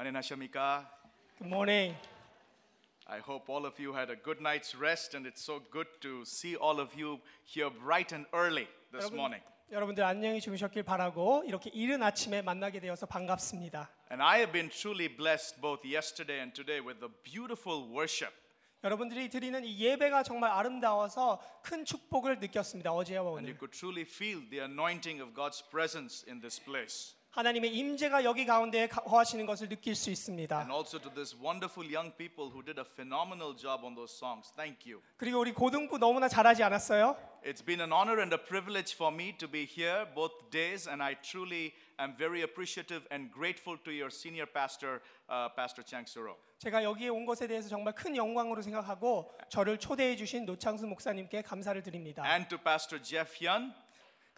안녕하십니까? 0.00 0.88
Good 1.38 1.48
morning. 1.48 1.96
I 3.06 3.18
hope 3.20 3.48
all 3.50 3.64
of 3.66 3.78
you 3.80 3.94
had 3.94 4.10
a 4.10 4.16
good 4.16 4.40
night's 4.40 4.74
rest 4.74 5.14
and 5.16 5.26
it's 5.28 5.42
so 5.42 5.60
good 5.70 5.86
to 6.00 6.22
see 6.24 6.56
all 6.56 6.80
of 6.80 6.90
you 6.98 7.20
here 7.44 7.70
bright 7.70 8.12
and 8.12 8.26
early 8.34 8.66
this 8.90 9.04
여러분, 9.04 9.16
morning. 9.18 9.42
여러분들 9.70 10.02
안녕히 10.04 10.40
주무셨길 10.40 10.82
바라고 10.82 11.44
이렇게 11.46 11.70
이른 11.70 12.02
아침에 12.02 12.42
만나게 12.42 12.80
되어서 12.80 13.06
반갑습니다. 13.06 13.88
And 14.10 14.22
I 14.22 14.38
have 14.38 14.52
been 14.52 14.68
truly 14.70 15.08
blessed 15.08 15.60
both 15.60 15.86
yesterday 15.86 16.38
and 16.40 16.52
today 16.54 16.80
with 16.84 16.98
the 17.00 17.12
beautiful 17.22 17.86
worship. 17.90 18.32
여러분들이 18.84 19.28
드리는 19.30 19.64
이 19.64 19.78
예배가 19.80 20.22
정말 20.22 20.50
아름다워서 20.50 21.40
큰 21.62 21.84
축복을 21.84 22.38
느꼈습니다. 22.40 22.92
어제와 22.92 23.38
And 23.38 23.46
you 23.50 23.54
오늘. 23.54 23.58
could 23.58 23.72
truly 23.76 24.02
feel 24.02 24.42
the 24.50 24.62
anointing 24.62 25.22
of 25.22 25.32
God's 25.34 25.62
presence 25.70 26.24
in 26.28 26.40
this 26.40 26.62
place. 26.62 27.14
하나님의 27.31 27.73
임재가 27.73 28.25
여기 28.25 28.45
가운데 28.45 28.87
거하시는 28.87 29.45
것을 29.45 29.69
느낄 29.69 29.95
수 29.95 30.11
있습니다. 30.11 30.59
And 30.59 30.73
also 30.73 30.99
to 30.99 31.09
this 31.13 31.33
wonderful 31.33 31.87
young 31.87 32.11
people 32.17 32.51
who 32.51 32.61
did 32.61 32.77
a 32.77 32.83
phenomenal 32.83 33.55
job 33.55 33.85
on 33.85 33.95
those 33.95 34.13
songs. 34.13 34.51
Thank 34.53 34.91
you. 34.91 35.01
그리고 35.15 35.39
우리 35.39 35.53
고등부 35.53 35.97
너무나 35.97 36.27
잘하지 36.27 36.61
않았어요? 36.61 37.15
It's 37.45 37.63
been 37.65 37.79
an 37.79 37.93
honor 37.93 38.19
and 38.19 38.35
a 38.35 38.37
privilege 38.37 38.93
for 38.93 39.13
me 39.15 39.31
to 39.37 39.47
be 39.49 39.63
here 39.65 40.05
both 40.13 40.33
days, 40.51 40.89
and 40.89 41.01
I 41.01 41.15
truly 41.23 41.71
am 41.97 42.17
very 42.17 42.43
appreciative 42.43 43.07
and 43.09 43.31
grateful 43.31 43.77
to 43.81 43.91
your 43.91 44.11
senior 44.11 44.45
pastor, 44.45 44.99
uh, 45.31 45.47
Pastor 45.55 45.87
Chang 45.87 46.03
Suro. 46.03 46.35
제가 46.59 46.83
여기에 46.83 47.07
온 47.09 47.25
것에 47.25 47.47
대해서 47.47 47.69
정말 47.69 47.95
큰 47.95 48.13
영광으로 48.15 48.61
생각하고 48.61 49.31
저를 49.49 49.79
초대해 49.79 50.17
주신 50.17 50.45
노창수 50.45 50.85
목사님께 50.85 51.43
감사를 51.43 51.81
드립니다. 51.81 52.23
and 52.27 52.49
to 52.49 52.57
Pastor 52.61 53.01
Jeff 53.01 53.33
Hyun, 53.39 53.71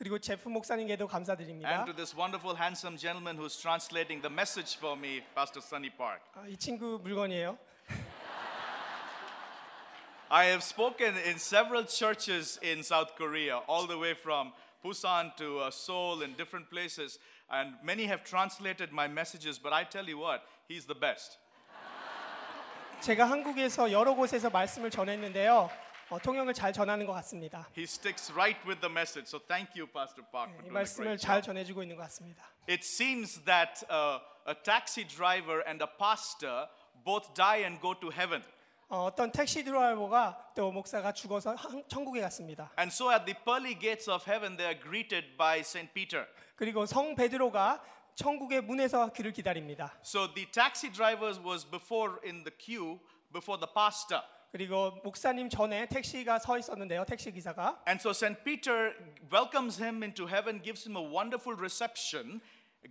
그리고 0.03 0.19
제프 0.19 0.49
목사님께도 0.49 1.09
감사드립니다. 1.09 1.69
and 1.69 1.87
to 1.87 1.93
this 1.93 2.15
wonderful, 2.17 2.55
handsome 2.57 2.97
gentleman 2.97 3.37
who's 3.37 3.61
translating 3.61 4.23
the 4.23 4.31
message 4.31 4.79
for 4.79 4.97
me, 4.97 5.23
Pastor 5.35 5.61
Sunny 5.61 5.91
Park. 5.91 6.23
아, 6.35 6.47
이 6.47 6.57
친구 6.57 7.01
물건이에요. 7.03 7.59
I 10.31 10.45
have 10.47 10.63
spoken 10.63 11.17
in 11.17 11.39
several 11.39 11.85
churches 11.87 12.61
in 12.63 12.83
South 12.83 13.17
Korea, 13.17 13.59
all 13.67 13.87
the 13.87 13.97
way 13.99 14.13
from 14.15 14.53
Busan 14.85 15.35
to 15.37 15.61
uh, 15.61 15.71
Seoul 15.71 16.23
and 16.23 16.37
different 16.37 16.69
places, 16.71 17.19
and 17.51 17.75
many 17.83 18.05
have 18.05 18.23
translated 18.25 18.93
my 18.93 19.09
messages, 19.09 19.59
but 19.59 19.73
I 19.73 19.85
tell 19.85 20.07
you 20.07 20.19
what, 20.19 20.43
he's 20.69 20.85
the 20.85 20.95
best. 20.95 21.39
제가 23.01 23.25
한국에서 23.31 23.91
여러 23.91 24.15
곳에서 24.15 24.51
말씀을 24.51 24.91
전했는데요. 24.91 25.71
어, 26.14 26.20
통역을 26.20 26.54
잘 26.54 26.72
전하는 26.72 27.08
것 27.08 27.14
같습니다. 27.14 27.68
He 27.76 27.86
sticks 27.86 28.32
right 28.34 28.60
with 28.68 28.80
the 28.82 28.92
message, 28.92 29.26
so 29.28 29.40
thank 29.48 29.74
you, 29.76 29.88
Pastor 29.92 30.22
Park, 30.32 30.54
for 30.54 30.68
이 30.68 30.70
말씀을 30.70 31.18
잘. 31.18 31.42
전해주고 31.42 31.82
있는 31.82 31.96
것 31.96 32.04
같습니다. 32.04 32.44
It 32.70 32.84
seems 32.86 33.44
that 33.46 33.84
uh, 33.90 34.20
a 34.48 34.54
taxi 34.54 35.08
driver 35.08 35.64
and 35.66 35.84
a 35.84 35.90
pastor 35.98 36.70
both 37.04 37.34
die 37.34 37.64
and 37.66 37.82
go 37.82 37.96
to 38.00 38.12
heaven. 38.12 38.44
어, 38.90 39.06
어떤 39.06 39.32
택시 39.32 39.64
드라이버가 39.64 40.52
또 40.56 40.72
목사가 40.72 41.12
죽어서 41.14 41.56
한- 41.56 41.84
천국에 41.88 42.22
갔습니다. 42.22 42.70
And 42.78 42.94
so 42.94 43.10
at 43.12 43.26
the 43.26 43.34
pearly 43.44 43.74
gates 43.74 44.08
of 44.08 44.22
heaven, 44.30 44.56
they 44.56 44.70
are 44.70 44.80
greeted 44.80 45.36
by 45.36 45.62
St. 45.62 45.92
Peter. 45.96 46.28
그리고 46.56 46.86
성 46.86 47.16
베드로가 47.16 47.84
천국의 48.14 48.62
문에서 48.62 49.12
그를 49.14 49.32
기다립니다. 49.34 49.98
So 50.06 50.32
the 50.32 50.46
taxi 50.52 50.92
driver 50.94 51.34
was 51.44 51.66
before 51.66 52.20
in 52.24 52.44
the 52.44 52.54
queue 52.56 53.00
before 53.34 53.58
the 53.60 53.66
pastor. 53.74 54.22
그리고 54.54 54.92
목사님 55.04 55.50
전에 55.50 55.88
택시가 55.88 56.38
서 56.38 56.60
있었는데요. 56.60 57.06
택시 57.06 57.32
기사가 57.32 57.82
And 57.88 58.00
so 58.00 58.12
St. 58.12 58.44
Peter 58.44 58.94
welcomes 59.32 59.82
him 59.82 60.04
into 60.04 60.28
heaven, 60.28 60.62
gives 60.62 60.88
him 60.88 60.96
a 60.96 61.02
wonderful 61.02 61.58
reception, 61.58 62.40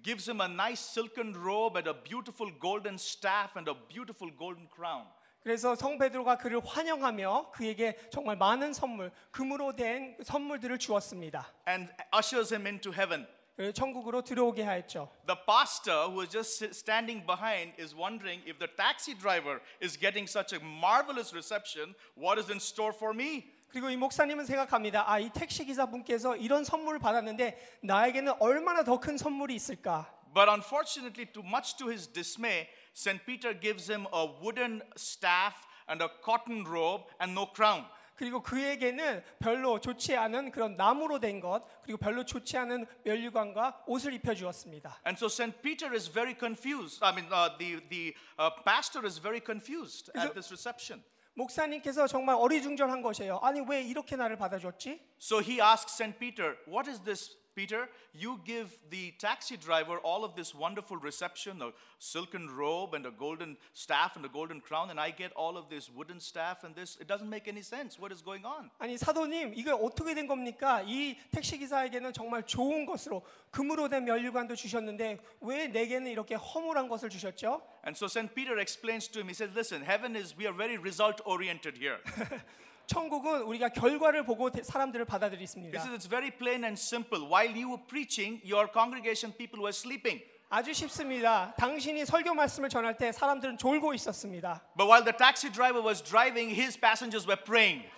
gives 0.03 0.29
him 0.29 0.41
a 0.41 0.49
nice 0.49 0.81
silken 0.81 1.33
robe 1.37 1.79
and 1.79 1.89
a 1.89 1.95
beautiful 1.95 2.51
golden 2.59 2.97
staff 2.97 3.55
and 3.55 3.71
a 3.71 3.77
beautiful 3.87 4.29
golden 4.37 4.67
crown. 4.75 5.07
그래서 5.45 5.77
성 5.77 5.99
베드로가 5.99 6.37
그를 6.39 6.59
환영하며 6.65 7.53
그에게 7.53 7.97
정말 8.11 8.37
많은 8.37 8.73
선물, 8.73 9.13
금으로 9.31 9.77
된 9.77 10.17
선물들을 10.21 10.79
주었습니다. 10.79 11.47
And 11.69 11.93
ushers 12.13 12.53
him 12.53 12.67
into 12.67 12.93
heaven. 12.93 13.25
그리고 13.56 13.72
천국으로 13.72 14.22
들어오게 14.22 14.62
하였죠. 14.64 15.10
The 15.26 15.40
pastor 15.46 16.10
who 16.10 16.22
is 16.22 16.30
just 16.32 16.58
sit- 16.64 16.76
standing 16.78 17.26
behind 17.26 17.74
is 17.82 17.96
wondering 17.96 18.42
if 18.48 18.60
the 18.60 18.70
taxi 18.76 19.16
driver 19.18 19.60
is 19.82 19.98
getting 20.00 20.30
such 20.30 20.54
a 20.54 20.60
marvelous 20.64 21.34
reception, 21.34 21.96
what 22.16 22.40
is 22.40 22.52
in 22.52 22.58
store 22.58 22.94
for 22.96 23.14
me? 23.16 23.50
그리고 23.70 23.90
이 23.90 23.98
목사님은 23.98 24.46
생각합니다. 24.46 25.04
아, 25.10 25.20
이 25.20 25.30
택시 25.34 25.66
기사 25.66 25.88
분께서 25.88 26.36
이런 26.38 26.64
선물을 26.64 27.00
받았는데 27.00 27.80
나에게는 27.82 28.34
얼마나 28.40 28.84
더 28.84 29.00
큰 29.00 29.18
선물이 29.18 29.56
있을까? 29.56 30.06
But 30.34 30.50
unfortunately, 30.50 31.26
too 31.34 31.44
much 31.44 31.78
to 31.78 31.90
his 31.90 32.08
dismay, 32.08 32.70
St. 32.94 33.26
Peter 33.26 33.58
gives 33.60 33.90
him 33.92 34.06
a 34.14 34.26
wooden 34.42 34.82
staff 34.96 35.66
and 35.90 36.04
a 36.04 36.10
cotton 36.22 36.64
robe 36.68 37.06
and 37.20 37.34
no 37.34 37.48
crown. 37.52 37.86
그리고 38.15 38.43
그에게는 38.43 39.23
별로 39.39 39.81
좋지 39.81 40.17
않은 40.17 40.51
그런 40.51 40.77
나무로 40.77 41.19
된 41.21 41.41
것, 41.41 41.65
그리고 41.83 41.99
별로 41.99 42.25
좋지 42.25 42.57
않은 42.59 42.87
면류관과 43.05 43.85
옷을 43.87 44.13
입혀 44.13 44.35
주었습니다. 44.35 45.01
And 45.07 45.19
so 45.19 45.27
St. 45.27 45.61
Peter 45.63 45.95
is 45.95 46.11
very 46.11 46.35
confused. 46.39 47.03
I 47.03 47.13
mean, 47.13 47.31
uh, 47.33 47.57
the, 47.59 47.81
the 47.89 48.15
uh, 48.39 48.51
pastor 48.65 49.07
is 49.07 49.21
very 49.21 49.41
confused 49.45 50.11
at 50.17 50.33
this 50.35 50.51
reception. 50.51 51.03
목사님께서 51.35 52.07
정말 52.07 52.37
어리중절한 52.37 53.03
것이에요. 53.03 53.39
아니 53.43 53.61
왜 53.67 53.83
이렇게 53.83 54.17
나를 54.17 54.37
받아줬지? 54.37 55.01
So 55.19 55.41
he 55.41 55.61
asks 55.61 55.95
St. 55.95 56.19
Peter, 56.19 56.57
What 56.69 56.91
is 56.91 57.01
this, 57.05 57.37
Peter? 57.58 57.90
You 58.14 58.40
give 58.46 58.78
the 58.92 59.14
taxi 59.18 59.58
driver 59.58 59.98
all 59.98 60.24
of 60.24 60.36
this 60.36 60.54
wonderful 60.54 60.98
reception, 60.98 61.60
a 61.64 61.72
silken 61.98 62.56
robe 62.56 62.94
and 62.94 63.06
a 63.08 63.12
golden 63.12 63.58
staff 63.74 64.16
and 64.16 64.24
a 64.24 64.30
golden 64.30 64.62
crown, 64.62 64.92
and 64.92 65.00
I 65.00 65.10
get 65.10 65.32
all 65.34 65.58
of 65.58 65.68
this 65.68 65.90
wooden 65.90 66.20
staff 66.20 66.64
and 66.64 66.76
this. 66.76 66.98
It 67.02 67.08
doesn't 67.08 67.30
make 67.30 67.48
any 67.48 67.64
sense. 67.64 68.00
What 68.00 68.12
is 68.12 68.22
going 68.22 68.46
on? 68.46 68.70
아니 68.80 68.96
사도님 68.96 69.54
이게 69.56 69.72
어떻게 69.72 70.14
된 70.14 70.28
겁니까? 70.28 70.84
이 70.86 71.18
택시 71.32 71.58
기사에게는 71.58 72.14
정말 72.14 72.44
좋은 72.44 72.86
것으로 72.86 73.26
금으로 73.50 73.90
된 73.90 74.06
면류관도 74.06 74.56
주셨는데 74.56 75.18
왜 75.42 75.68
내게는 75.68 76.12
이렇게 76.12 76.36
허물한 76.36 76.88
것을 76.88 77.10
주셨죠? 77.10 77.62
And 77.84 77.98
so 77.98 78.06
St. 78.06 78.36
Peter 78.36 78.60
explains 78.60 79.10
to 79.10 79.20
him, 79.20 79.30
he 79.30 79.34
says, 79.34 79.52
Listen, 79.56 79.82
heaven 79.82 80.16
is, 80.16 80.38
we 80.38 80.46
are 80.46 80.56
very 80.56 80.78
result 80.78 81.22
oriented 81.26 81.78
here. 81.78 81.98
천국은 82.87 83.43
우리가 83.43 83.69
결과를 83.71 84.25
보고 84.25 84.51
대- 84.51 84.63
사람들을 84.63 85.05
He 85.05 85.07
받아들였습니다. 85.11 85.81
says, 85.81 85.95
It's 85.97 86.09
very 86.09 86.31
plain 86.31 86.65
and 86.65 86.79
simple. 86.81 87.25
While 87.29 87.55
you 87.57 87.71
were 87.71 87.83
preaching, 87.87 88.41
your 88.45 88.69
congregation 88.73 89.33
people 89.37 89.61
were 89.63 89.73
sleeping. 89.73 90.23
아주 90.51 90.73
쉽습니다. 90.75 91.55
당신이 91.57 92.05
설교 92.05 92.35
말씀을 92.35 92.69
전할 92.69 92.97
때 92.99 93.11
사람들은 93.13 93.57
졸고 93.57 93.95
있었습니다. 93.95 94.61
But 94.77 94.87
while 94.87 95.03
the 95.03 95.17
taxi 95.17 95.51
driver 95.51 95.81
was 95.81 96.03
driving, 96.03 96.53
his 96.53 96.79
passengers 96.79 97.27
were 97.27 97.43
praying. 97.43 97.89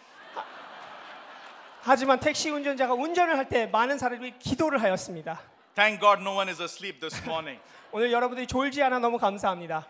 하지만 1.82 2.18
택시 2.20 2.48
운전자가 2.50 2.94
운전을 2.94 3.36
할 3.36 3.48
때 3.48 3.66
많은 3.66 3.98
사람들이 3.98 4.38
기도를 4.38 4.80
하였습니다. 4.82 5.40
Thank 5.74 6.00
God 6.00 6.22
no 6.22 6.36
one 6.36 6.48
is 6.48 6.62
asleep 6.62 7.00
this 7.00 7.20
morning. 7.24 7.60
오늘 7.92 8.10
여러분들이 8.12 8.46
졸지 8.46 8.82
않아 8.82 9.00
너무 9.00 9.18
감사합니다. 9.18 9.86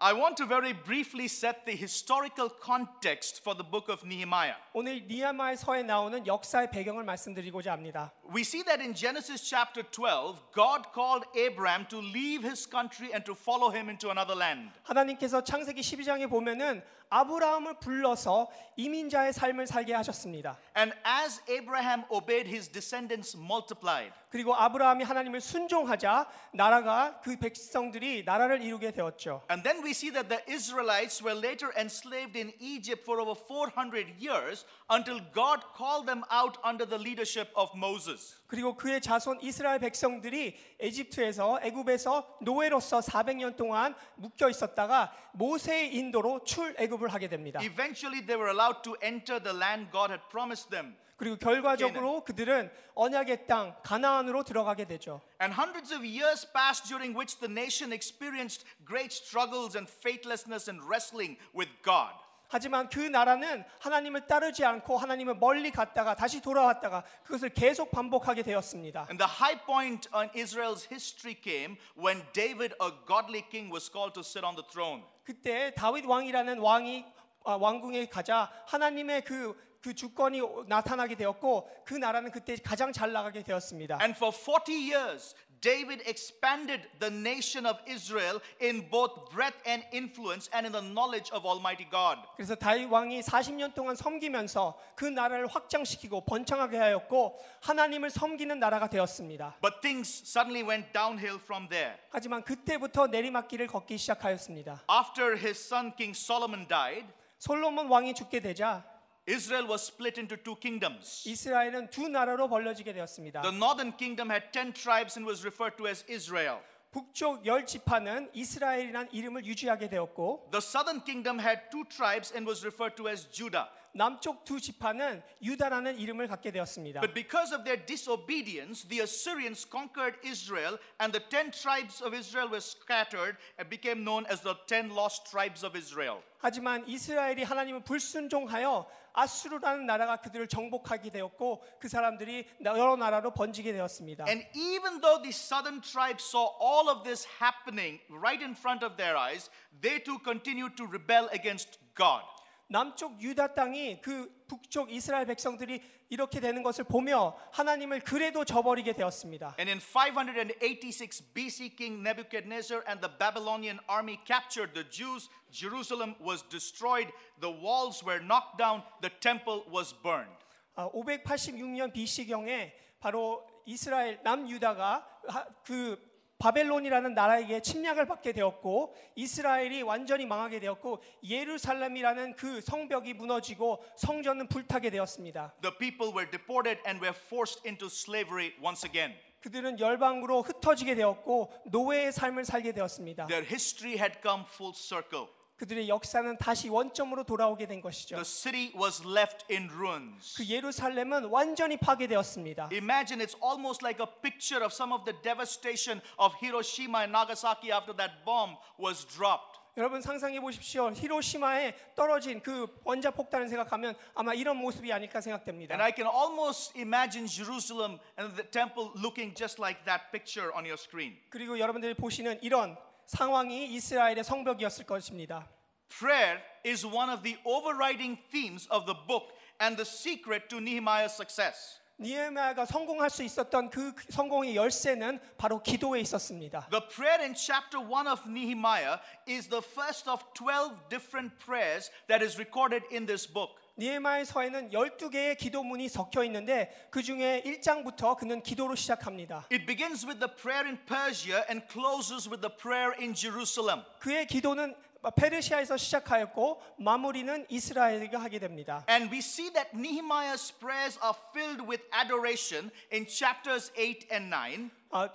I 0.00 0.12
want 0.12 0.36
to 0.36 0.46
very 0.46 0.72
briefly 0.72 1.26
set 1.26 1.66
the 1.66 1.74
historical 1.74 2.48
context 2.48 3.42
for 3.42 3.56
the 3.56 3.64
book 3.64 3.88
of 3.88 4.06
Nehemiah. 4.06 4.54
오늘 4.72 5.08
니아마의서에 5.08 5.82
나오는 5.82 6.24
역사의 6.24 6.70
배경을 6.70 7.02
말씀드리고자 7.02 7.72
합니다. 7.72 8.12
We 8.32 8.42
see 8.42 8.62
that 8.62 8.80
in 8.80 8.94
Genesis 8.94 9.42
chapter 9.42 9.82
12, 9.82 10.38
God 10.54 10.92
called 10.94 11.26
Abraham 11.34 11.84
to 11.88 11.98
leave 11.98 12.46
his 12.46 12.64
country 12.64 13.10
and 13.12 13.24
to 13.24 13.34
follow 13.34 13.74
him 13.74 13.88
into 13.90 14.10
another 14.10 14.38
land. 14.38 14.70
하나님께서 14.84 15.42
창세기 15.42 15.80
12장에 15.80 16.30
보면은 16.30 16.84
아브라함을 17.12 17.78
불러서 17.80 18.48
이민자의 18.76 19.32
삶을 19.32 19.66
살게 19.66 19.94
하셨습니다. 19.94 20.58
And 20.76 20.94
as 21.06 21.40
Abraham 21.48 22.04
obeyed, 22.10 22.48
his 22.48 22.68
descendants 22.68 23.36
multiplied. 23.36 24.12
그리고 24.30 24.54
아브라함이 24.54 25.04
하나님을 25.04 25.40
순종하자 25.40 26.28
나라가 26.52 27.20
그 27.22 27.36
백성들이 27.38 28.24
나라를 28.24 28.62
이루게 28.62 28.92
되었죠. 28.92 29.42
And 29.50 29.62
then 29.62 29.82
we 29.82 29.90
see 29.92 30.12
that 30.12 30.28
the 30.28 30.42
Israelites 30.46 31.24
were 31.24 31.38
later 31.38 31.72
enslaved 31.78 32.36
in 32.36 32.52
Egypt 32.60 33.04
for 33.04 33.20
over 33.20 33.34
400 33.34 34.20
years 34.20 34.66
until 34.90 35.20
God 35.32 35.64
called 35.76 36.06
them 36.06 36.24
out 36.30 36.58
under 36.62 36.84
the 36.86 36.98
leadership 36.98 37.48
of 37.56 37.70
Moses. 37.74 38.36
그리고 38.53 38.75
그의 38.75 39.01
자손 39.01 39.39
이스라엘 39.41 39.79
백성들이 39.79 40.55
에집트에서 40.79 41.61
애굽에서 41.63 42.37
노예로서 42.41 42.99
400년 42.99 43.55
동안 43.57 43.95
묶여 44.13 44.47
있었다가 44.47 45.11
모세의 45.31 45.95
인도로 45.95 46.43
출애굽을 46.43 47.11
하게 47.11 47.29
됩니다. 47.29 47.59
Eventually, 47.63 48.23
they 48.23 48.39
were 48.39 48.51
allowed 48.51 48.83
to 48.83 48.95
enter 49.01 49.41
the 49.41 49.57
land 49.57 49.89
God 49.91 50.11
had 50.11 50.21
promised 50.29 50.69
them. 50.69 50.95
그리고 51.17 51.35
결과적으로 51.37 52.23
그들은 52.23 52.71
언약의 52.93 53.47
땅 53.47 53.75
가나안으로 53.81 54.43
들어가게 54.43 54.85
되죠. 54.85 55.21
And 55.41 55.59
hundreds 55.59 55.91
of 55.91 56.05
years 56.05 56.45
passed 56.53 56.87
during 56.87 57.17
which 57.17 57.39
the 57.39 57.49
nation 57.49 57.91
experienced 57.91 58.67
great 58.85 59.09
struggles 59.09 59.75
and 59.75 59.89
faithlessness 59.89 60.69
and 60.69 60.85
wrestling 60.85 61.39
with 61.57 61.71
God. 61.81 62.13
하지만 62.53 62.87
그 62.87 62.99
나라는 62.99 63.65
하나님을 63.79 64.27
따르지 64.27 64.63
않고 64.63 64.95
하나님을 64.95 65.37
멀리 65.37 65.71
갔다가 65.71 66.13
다시 66.13 66.39
돌아왔다가 66.39 67.03
그것을 67.23 67.49
계속 67.49 67.89
반복하게 67.89 68.43
되었습니다. 68.43 69.07
And 69.09 69.17
the 69.17 69.27
high 69.27 69.65
point 69.65 70.07
on 70.13 70.29
Israel's 70.35 70.85
history 70.85 71.35
came 71.41 71.77
when 71.97 72.23
David, 72.31 72.75
a 72.79 72.91
godly 73.07 73.43
king, 73.49 73.73
was 73.73 73.89
called 73.91 74.13
to 74.13 74.21
sit 74.21 74.45
on 74.45 74.53
the 74.55 74.63
throne. 74.69 75.03
그때 75.23 75.73
다윗 75.73 76.05
왕이라는 76.05 76.59
왕이 76.59 77.05
아, 77.45 77.55
왕궁에 77.55 78.05
가자 78.05 78.51
하나님의 78.67 79.23
그, 79.23 79.59
그 79.81 79.95
주권이 79.95 80.39
나타나게 80.67 81.15
되었고 81.15 81.83
그 81.83 81.95
나라는 81.95 82.29
그때 82.29 82.55
가장 82.57 82.93
잘 82.93 83.11
나가게 83.11 83.41
되었습니다. 83.41 83.97
And 83.99 84.15
for 84.15 84.31
40 84.31 84.93
years, 84.93 85.33
David 85.63 86.03
expanded 86.05 86.81
the 86.99 87.09
nation 87.09 87.65
of 87.65 87.79
Israel 87.87 88.41
in 88.59 88.89
both 88.91 89.31
breadth 89.31 89.55
and 89.65 89.81
influence 89.93 90.49
and 90.51 90.67
in 90.67 90.73
the 90.73 90.81
knowledge 90.83 91.31
of 91.31 91.47
Almighty 91.47 91.87
God. 91.89 92.19
그래서 92.35 92.53
다윗 92.53 92.91
왕이 92.91 93.21
40년 93.21 93.73
동안 93.73 93.95
섬기면서 93.95 94.77
그 94.95 95.05
나라를 95.05 95.47
확장시키고 95.47 96.25
번창하게 96.25 96.77
하였고 96.77 97.39
하나님을 97.61 98.09
섬기는 98.09 98.59
나라가 98.59 98.89
되었습니다. 98.89 99.55
But 99.61 99.79
things 99.79 100.23
suddenly 100.25 100.67
went 100.67 100.91
downhill 100.91 101.39
from 101.41 101.69
there. 101.69 101.95
하지만 102.09 102.43
그때부터 102.43 103.07
내리막길을 103.07 103.67
걷기 103.67 103.97
시작하였습니다. 103.97 104.83
After 104.91 105.37
his 105.37 105.57
son 105.57 105.95
King 105.95 106.11
Solomon 106.13 106.67
died, 106.67 107.07
솔로몬 107.39 107.87
왕이 107.87 108.13
죽게 108.15 108.41
되자 108.41 108.83
Israel 109.26 109.68
was 109.68 109.86
split 109.86 110.18
into 110.18 110.36
two 110.36 110.56
kingdoms. 110.58 111.28
이스라엘은 111.28 111.90
두 111.90 112.08
나라로 112.08 112.48
벌려지게 112.48 112.92
되었습니다. 112.94 113.42
The 113.42 113.54
northern 113.54 113.94
kingdom 113.96 114.30
had 114.30 114.50
10 114.52 114.72
tribes 114.72 115.18
and 115.18 115.28
was 115.28 115.44
referred 115.44 115.76
to 115.76 115.86
as 115.86 116.04
Israel. 116.08 116.60
북쪽 116.90 117.44
열 117.44 117.66
지파는 117.66 118.30
이스라엘이란 118.32 119.10
이름을 119.12 119.44
유지하게 119.44 119.90
되었고 119.90 120.48
The 120.50 120.62
southern 120.62 121.04
kingdom 121.04 121.38
had 121.38 121.68
two 121.70 121.84
tribes 121.84 122.32
and 122.32 122.48
was 122.48 122.64
referred 122.64 122.96
to 122.96 123.08
as 123.08 123.28
Judah. 123.30 123.68
남쪽 123.92 124.44
두 124.44 124.60
지파는 124.60 125.22
유다라는 125.42 125.98
이름을 125.98 126.28
갖게 126.28 126.50
되었습니다. 126.52 127.00
But 127.00 127.14
because 127.14 127.54
of 127.54 127.64
their 127.64 127.84
disobedience, 127.84 128.86
the 128.86 129.02
Assyrians 129.02 129.68
conquered 129.68 130.18
Israel, 130.22 130.78
and 131.00 131.12
the 131.12 131.24
ten 131.28 131.50
tribes 131.50 132.04
of 132.04 132.14
Israel 132.14 132.48
were 132.48 132.62
scattered 132.62 133.36
and 133.58 133.68
became 133.68 134.04
known 134.04 134.26
as 134.30 134.42
the 134.42 134.54
ten 134.66 134.90
lost 134.90 135.30
tribes 135.30 135.64
of 135.64 135.76
Israel. 135.76 136.22
하지만 136.38 136.86
이스라엘이 136.86 137.42
하나님을 137.42 137.82
불순종하여 137.82 138.86
아수르라는 139.12 139.86
나라가 139.86 140.20
그들을 140.20 140.46
정복하게 140.46 141.10
되었고 141.10 141.64
그 141.80 141.88
사람들이 141.88 142.46
여러 142.62 142.94
나라로 142.94 143.32
번지게 143.32 143.72
되었습니다. 143.72 144.26
And 144.28 144.46
even 144.54 145.00
though 145.00 145.20
the 145.20 145.32
southern 145.32 145.80
tribes 145.80 146.22
saw 146.22 146.54
all 146.62 146.88
of 146.88 147.02
this 147.02 147.26
happening 147.40 147.98
right 148.08 148.40
in 148.40 148.52
front 148.52 148.84
of 148.84 148.96
their 148.96 149.16
eyes, 149.16 149.50
they 149.80 149.98
too 149.98 150.18
continued 150.22 150.76
to 150.76 150.86
rebel 150.86 151.28
against 151.32 151.80
God. 151.96 152.22
남쪽 152.67 153.21
유다 153.21 153.53
땅이 153.53 154.01
그 154.01 154.43
북쪽 154.47 154.91
이스라엘 154.91 155.25
백성들이 155.25 155.81
이렇게 156.09 156.39
되는 156.39 156.63
것을 156.63 156.83
보며 156.85 157.35
하나님을 157.51 158.01
그래도 158.01 158.45
저버리게 158.45 158.93
되었습니다. 158.93 159.55
And 159.59 159.69
in 159.69 159.79
586 159.79 161.33
BC, 161.33 161.75
King 161.75 162.01
Nebuchadnezzar 162.07 162.83
and 162.87 163.01
the 163.01 163.11
Babylonian 163.17 163.79
army 163.87 164.19
captured 164.25 164.73
the 164.73 164.87
Jews. 164.89 165.29
Jerusalem 165.51 166.15
was 166.19 166.43
destroyed, 166.49 167.11
the 167.39 167.51
walls 167.51 168.03
were 168.03 168.19
knocked 168.23 168.57
down, 168.57 168.83
the 169.01 169.09
temple 169.19 169.63
was 169.71 169.93
burned. 170.01 170.33
아, 170.75 170.89
586년 170.91 171.93
BC경에 171.93 172.73
바로 172.99 173.45
이스라엘 173.65 174.19
남유다가 174.23 175.05
하- 175.27 175.45
그 175.63 175.97
바벨론이라는 176.43 177.13
나라에게 177.13 177.61
침략을 177.61 178.05
받게 178.05 178.33
되었고 178.33 178.93
이스라엘이 179.15 179.81
완전히 179.81 180.25
망하게 180.25 180.59
되었고 180.59 181.01
예루살렘이라는 181.23 182.35
그 182.35 182.59
성벽이 182.59 183.13
무너지고 183.13 183.81
성전은 183.95 184.49
불타게 184.49 184.89
되었습니다. 184.89 185.53
The 185.61 185.77
people 185.77 186.13
were 186.13 186.29
deported 186.29 186.81
and 186.85 187.01
were 187.01 187.17
forced 187.27 187.65
into 187.65 187.87
slavery 187.87 188.51
once 188.61 188.85
again. 188.85 189.17
그들은 189.39 189.79
열방으로 189.79 190.41
흩어지게 190.41 190.95
되었고 190.95 191.53
노예의 191.67 192.11
삶을 192.11 192.43
살게 192.43 192.73
되었습니다. 192.73 193.27
Their 193.27 193.47
history 193.47 193.97
had 193.97 194.19
come 194.21 194.43
full 194.45 194.73
circle. 194.75 195.27
그들의 195.63 195.87
역사는 195.87 196.37
다시 196.39 196.67
원점으로 196.67 197.23
돌아오게 197.23 197.67
된 197.67 197.79
것이죠. 197.79 198.17
The 198.17 198.25
city 198.25 198.73
was 198.75 199.01
left 199.07 199.45
in 199.49 199.69
ruins. 199.69 200.35
그 200.35 200.45
예루살렘은 200.45 201.25
완전히 201.25 201.77
파괴되었습니다. 201.77 202.67
Imagine 202.73 203.25
it's 203.25 203.37
almost 203.41 203.81
like 203.81 204.03
a 204.03 204.21
picture 204.21 204.61
of 204.61 204.73
some 204.73 204.91
of 204.91 205.05
the 205.05 205.15
devastation 205.23 206.01
of 206.19 206.35
Hiroshima 206.43 207.03
and 207.03 207.13
Nagasaki 207.13 207.71
after 207.71 207.95
that 207.95 208.25
bomb 208.25 208.57
was 208.77 209.07
dropped. 209.07 209.63
여러분 209.77 210.01
상상해 210.01 210.41
보십시오. 210.41 210.91
히로시마에 210.91 211.95
떨어진 211.95 212.41
그 212.43 212.67
원자 212.83 213.09
폭탄을 213.09 213.47
생각하면 213.47 213.95
아마 214.15 214.33
이런 214.33 214.57
모습이 214.57 214.91
아닐까 214.91 215.21
생각됩니다. 215.21 215.73
And 215.73 215.81
I 215.81 215.93
can 215.95 216.13
almost 216.13 216.77
imagine 216.77 217.25
Jerusalem 217.25 217.99
and 218.19 218.35
the 218.35 218.43
temple 218.51 218.91
looking 218.99 219.33
just 219.33 219.61
like 219.61 219.85
that 219.85 220.11
picture 220.11 220.51
on 220.53 220.65
your 220.65 220.77
screen. 220.77 221.17
그리고 221.29 221.57
여러분들이 221.57 221.93
보시는 221.93 222.43
이런 222.43 222.75
상황이 223.06 223.66
이스라엘의 223.74 224.24
성벽이었을 224.24 224.86
것입니다. 224.86 225.48
Prayer 225.88 226.42
is 226.64 226.84
one 226.86 227.10
of 227.10 227.22
the 227.22 227.38
overriding 227.44 228.20
themes 228.30 228.68
of 228.70 228.84
the 228.84 228.96
book 229.06 229.32
and 229.60 229.76
the 229.76 229.86
secret 229.86 230.48
to 230.48 230.58
Nehemiah's 230.58 231.14
success. 231.14 231.80
니에미아가 232.00 232.64
성공할 232.64 233.10
수 233.10 233.24
있었던 233.24 233.70
그 233.70 233.92
성공의 234.10 234.54
열쇠는 234.54 235.18
바로 235.36 235.60
기도에 235.60 236.00
있었습니다. 236.00 236.68
The 236.70 236.86
prayer 236.86 237.24
in 237.24 237.34
chapter 237.34 237.84
1 237.84 238.06
of 238.06 238.22
Nehemiah 238.28 239.00
is 239.26 239.48
the 239.48 239.62
first 239.62 240.08
of 240.08 240.22
12 240.34 240.88
different 240.88 241.36
prayers 241.44 241.90
that 242.06 242.24
is 242.24 242.38
recorded 242.38 242.84
in 242.92 243.06
this 243.06 243.26
book. 243.26 243.50
니에마의 243.77 244.25
서에는 244.25 244.69
12개의 244.69 245.37
기도문이 245.37 245.89
섞여 245.89 246.23
있는데 246.25 246.87
그 246.91 247.01
중에 247.01 247.41
1장부터 247.43 248.15
그는 248.15 248.43
기도로 248.43 248.75
시작합니다. 248.75 249.47
It 249.51 249.65
begins 249.65 250.05
with 250.05 250.19
the 250.19 250.31
prayer 250.35 250.67
in 250.67 250.77
Persia 250.85 251.43
and 251.49 251.65
closes 251.71 252.29
with 252.29 252.41
the 252.41 252.55
prayer 252.55 252.93
in 252.99 253.15
Jerusalem. 253.15 253.83
그의 253.99 254.27
기도는 254.27 254.75
페르시아에서 255.15 255.75
시작하였고 255.75 256.61
마무리는 256.77 257.45
이스라엘가 257.49 258.19
하게 258.19 258.39
됩니다. 258.39 258.85
And 258.87 259.11
we 259.11 259.19
see 259.19 259.51
that 259.53 259.71
Nehemiah's 259.75 260.53
prayers 260.59 260.97
are 261.03 261.17
filled 261.31 261.67
with 261.67 261.83
adoration 261.91 262.71
in 262.93 263.05
chapters 263.07 263.71
8 263.75 264.07
and 264.11 264.29
9. 264.29 264.71
아, 264.91 265.09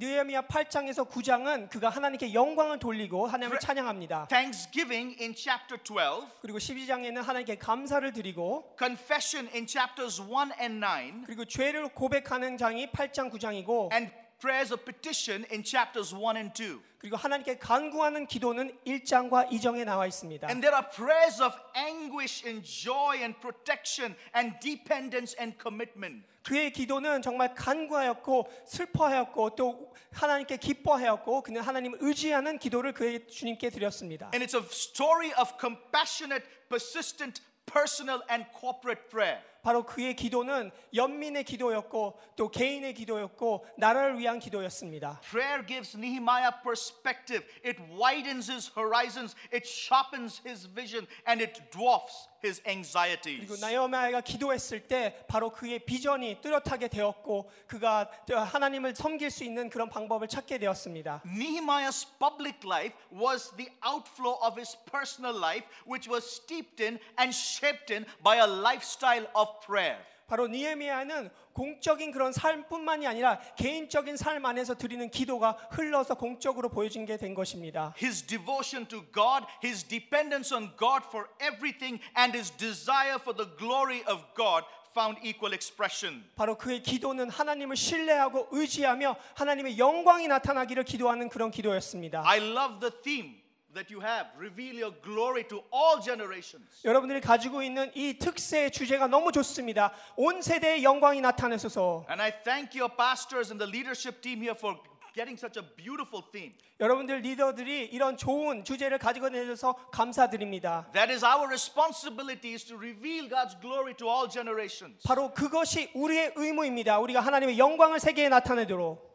느헤미야 0.00 0.42
8장에서 0.42 1.08
9장은 1.10 1.68
그가 1.70 1.88
하나님께 1.88 2.32
영광을 2.32 2.78
돌리고 2.78 3.26
하나님을 3.26 3.58
찬양합니다. 3.58 4.28
Thanksgiving 4.28 5.16
in 5.20 5.34
chapter 5.34 5.82
12. 5.82 6.28
그리고 6.40 6.58
12장에는 6.58 7.16
하나님께 7.16 7.56
감사를 7.56 8.12
드리고 8.12 8.76
Confession 8.78 9.52
in 9.52 9.66
chapters 9.66 10.20
1 10.22 10.52
and 10.60 10.78
9. 10.78 11.24
그리고 11.26 11.44
죄를 11.44 11.88
고백하는 11.88 12.56
장이 12.56 12.92
8장 12.92 13.28
9장이고 13.32 13.92
And 13.92 14.12
prayers 14.38 14.72
of 14.72 14.84
petition 14.84 15.44
in 15.52 15.62
chapters 15.62 16.14
1 16.14 16.36
and 16.36 16.52
2. 16.54 16.80
그리고 16.98 17.16
하나님께 17.16 17.58
간구하는 17.58 18.26
기도는 18.26 18.76
1장과 18.84 19.48
2장에 19.50 19.84
나와 19.84 20.06
있습니다. 20.06 20.48
And 20.48 20.60
there 20.60 20.74
are 20.74 20.88
prayers 20.90 21.40
of 21.40 21.54
anguish 21.76 22.44
and 22.46 22.64
joy 22.66 23.18
and 23.18 23.38
protection 23.40 24.16
and 24.34 24.58
dependence 24.60 25.36
and 25.38 25.56
commitment. 25.60 26.26
그의 26.42 26.72
기도는 26.72 27.22
정말 27.22 27.54
간구하였고 27.54 28.48
슬퍼하였고 28.66 29.54
또 29.54 29.92
하나님께 30.12 30.56
기뻐하였고 30.56 31.42
그는 31.42 31.60
하나님을 31.60 31.98
의지하는 32.00 32.58
기도를 32.58 32.94
그의 32.94 33.28
주님께 33.28 33.70
드렸습니다. 33.70 34.30
And 34.32 34.44
it's 34.44 34.58
a 34.58 34.66
story 34.70 35.32
of 35.38 35.52
compassionate, 35.60 36.44
persistent, 36.68 37.42
personal, 37.70 38.22
and 38.30 38.46
corporate 38.58 39.08
prayer. 39.10 39.42
바로 39.62 39.84
그의 39.84 40.14
기도는 40.16 40.70
연민의 40.94 41.44
기도였고 41.44 42.18
또 42.36 42.50
개인의 42.50 42.94
기도였고 42.94 43.66
나라를 43.76 44.18
위한 44.18 44.38
기도였습니다. 44.38 45.20
Prayer 45.30 45.66
gives 45.66 45.96
Nehemiah 45.96 46.52
perspective. 46.62 47.44
It 47.64 47.80
widens 47.92 48.50
his 48.50 48.70
horizons, 48.76 49.34
it 49.52 49.68
sharpens 49.68 50.40
his 50.46 50.68
vision, 50.68 51.06
and 51.26 51.42
it 51.42 51.60
dwarfs 51.70 52.28
his 52.44 52.62
그리고 52.62 52.70
anxieties. 52.70 53.60
나요마이가 53.60 54.20
기도했을 54.20 54.86
때 54.86 55.24
바로 55.26 55.50
그의 55.50 55.80
비전이 55.80 56.40
뚜렷하게 56.40 56.88
되었고 56.88 57.50
그가 57.66 58.08
하나님을 58.30 58.94
섬길 58.94 59.30
수 59.30 59.42
있는 59.44 59.68
그런 59.68 59.88
방법을 59.88 60.28
찾게 60.28 60.58
되었습니다. 60.58 61.22
Nehemiah's 61.26 62.06
public 62.18 62.60
life 62.64 62.94
was 63.12 63.50
the 63.56 63.70
outflow 63.84 64.38
of 64.40 64.56
his 64.56 64.76
personal 64.90 65.36
life, 65.36 65.66
which 65.84 66.08
was 66.08 66.24
steeped 66.24 66.80
in 66.80 67.00
and 67.18 67.34
shaped 67.34 67.92
in 67.92 68.06
by 68.22 68.36
a 68.38 68.46
lifestyle 68.46 69.26
of 69.34 69.47
prayer. 69.64 69.98
바로 70.26 70.46
니에미아는 70.46 71.30
공적인 71.54 72.12
그런 72.12 72.32
삶뿐만이 72.32 73.06
아니라 73.06 73.40
개인적인 73.56 74.18
삶 74.18 74.44
안에서 74.44 74.74
드리는 74.74 75.10
기도가 75.10 75.52
흘러서 75.70 76.14
공적으로 76.16 76.68
보여진 76.68 77.06
게 77.06 77.16
된 77.16 77.32
것입니다. 77.34 77.94
His 78.00 78.22
devotion 78.26 78.86
to 78.88 79.02
God, 79.14 79.46
his 79.64 79.82
dependence 79.84 80.54
on 80.54 80.70
God 80.78 81.02
for 81.06 81.28
everything, 81.40 81.98
and 82.16 82.36
his 82.36 82.50
desire 82.58 83.16
for 83.18 83.34
the 83.34 83.48
glory 83.56 84.02
of 84.06 84.22
God 84.36 84.66
found 84.92 85.18
equal 85.26 85.54
expression. 85.54 86.24
바로 86.36 86.58
그의 86.58 86.82
기도는 86.82 87.30
하나님을 87.30 87.76
신뢰하고 87.76 88.48
의지하며 88.50 89.16
하나님의 89.34 89.78
영광이 89.78 90.28
나타나기를 90.28 90.84
기도하는 90.84 91.28
그런 91.30 91.50
기도였습니다. 91.50 92.22
I 92.26 92.38
love 92.38 92.80
the 92.80 92.92
theme 93.02 93.40
that 93.78 93.90
you 93.90 94.00
have. 94.00 94.26
Reveal 94.36 94.74
your 94.74 94.94
glory 95.02 95.44
to 95.48 95.62
all 95.72 96.00
generations. 96.02 96.82
여러분들이 96.84 97.20
가지고 97.20 97.62
있는 97.62 97.90
이 97.94 98.18
특세 98.18 98.70
주제가 98.70 99.06
너무 99.06 99.30
좋습니다. 99.30 99.92
온 100.16 100.42
세대의 100.42 100.82
영광이 100.82 101.20
나타내소서. 101.20 102.06
And 102.10 102.20
I 102.20 102.32
thank 102.42 102.78
your 102.78 102.94
pastors 102.94 103.52
and 103.52 103.62
the 103.62 103.70
leadership 103.70 104.20
team 104.20 104.42
here 104.42 104.56
for 104.58 104.76
getting 105.14 105.38
such 105.38 105.58
a 105.58 105.64
beautiful 105.76 106.22
theme. 106.32 106.54
여러분들 106.80 107.22
리더들이 107.22 107.86
이런 107.86 108.16
좋은 108.16 108.64
주제를 108.64 108.98
가지고 108.98 109.28
내셔서 109.28 109.74
감사드립니다. 109.90 110.90
That 110.92 111.12
is 111.12 111.24
our 111.24 111.46
responsibility 111.48 112.54
is 112.54 112.64
to 112.66 112.76
reveal 112.76 113.28
God's 113.28 113.58
glory 113.60 113.94
to 113.94 114.08
all 114.08 114.28
generations. 114.28 115.02
바로 115.04 115.32
그것이 115.32 115.90
우리의 115.94 116.32
의무입니다. 116.36 116.98
우리가 116.98 117.20
하나님의 117.20 117.58
영광을 117.58 117.98
세계에 118.00 118.28
나타내도록. 118.28 119.07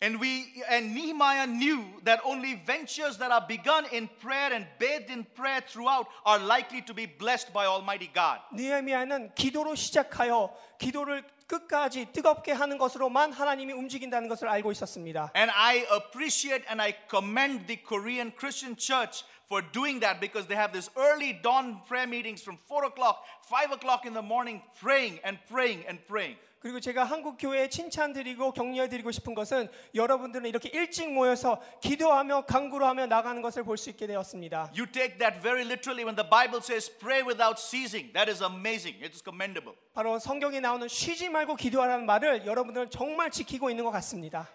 And 0.00 0.20
we 0.20 0.62
and 0.68 0.94
Nehemiah 0.94 1.46
knew 1.46 1.82
that 2.02 2.20
only 2.26 2.60
ventures 2.66 3.16
that 3.18 3.30
are 3.30 3.44
begun 3.48 3.86
in 3.90 4.10
prayer 4.20 4.52
and 4.52 4.66
bathed 4.78 5.08
in 5.08 5.24
prayer 5.34 5.62
throughout 5.66 6.06
are 6.26 6.38
likely 6.38 6.82
to 6.82 6.92
be 6.92 7.06
blessed 7.06 7.54
by 7.54 7.64
Almighty 7.64 8.10
God. 8.12 8.40
느헤미야는 8.52 9.34
기도로 9.34 9.74
시작하여 9.74 10.54
기도를 10.78 11.24
끝까지 11.46 12.12
뜨겁게 12.12 12.52
하는 12.52 12.76
것으로만 12.76 13.32
하나님이 13.32 13.72
움직인다는 13.72 14.28
것을 14.28 14.48
알고 14.48 14.72
있었습니다. 14.72 15.30
And 15.34 15.50
I 15.54 15.86
appreciate 15.90 16.64
and 16.68 16.82
I 16.82 16.94
commend 17.08 17.66
the 17.66 17.76
Korean 17.76 18.32
Christian 18.36 18.76
church 18.76 19.24
for 19.48 19.62
doing 19.72 20.00
that 20.00 20.20
because 20.20 20.46
they 20.46 20.56
have 20.56 20.72
this 20.72 20.90
early 20.96 21.32
dawn 21.40 21.80
prayer 21.86 22.06
meetings 22.06 22.42
from 22.42 22.58
4 22.68 22.86
o'clock, 22.86 23.24
5 23.48 23.72
o'clock 23.72 24.04
in 24.04 24.12
the 24.12 24.22
morning, 24.22 24.62
praying 24.80 25.20
and 25.24 25.38
praying 25.48 25.84
and 25.88 25.98
praying. 26.08 26.36
그리고 26.59 26.81
제가 26.81 27.05
한국 27.05 27.37
교회에 27.39 27.69
칭찬드리고 27.69 28.51
격려해드리고 28.51 29.11
싶은 29.11 29.33
것은 29.33 29.69
여러분들은 29.95 30.45
이렇게 30.45 30.67
일찍 30.69 31.09
모여서 31.09 31.61
기도하며 31.81 32.45
강구로 32.45 32.85
하며 32.85 33.05
나가는 33.05 33.41
것을 33.41 33.63
볼 33.63 33.77
수 33.77 33.89
있게 33.89 34.07
되었습니다. 34.07 34.71
You 34.75 34.85
take 34.91 35.17
that 35.19 35.39
very 35.41 35.63
literally 35.63 36.03
when 36.03 36.17
the 36.17 36.29
Bible 36.29 36.59
says 36.61 36.91
pray 36.99 37.23
without 37.23 37.57
ceasing. 37.57 38.11
That 38.11 38.29
is 38.29 38.43
amazing. 38.43 38.97
It 38.99 39.13
is 39.15 39.23
commendable. 39.23 39.77
바로 39.93 40.19
성경에 40.19 40.59
나오는 40.59 40.85
쉬지 40.89 41.29
말고 41.29 41.55
기도하라는 41.55 42.05
말을 42.05 42.45
여러분들은 42.45 42.89
정말 42.89 43.31
지키고 43.31 43.69
있는 43.69 43.85
것 43.85 43.91
같습니다. 43.91 44.49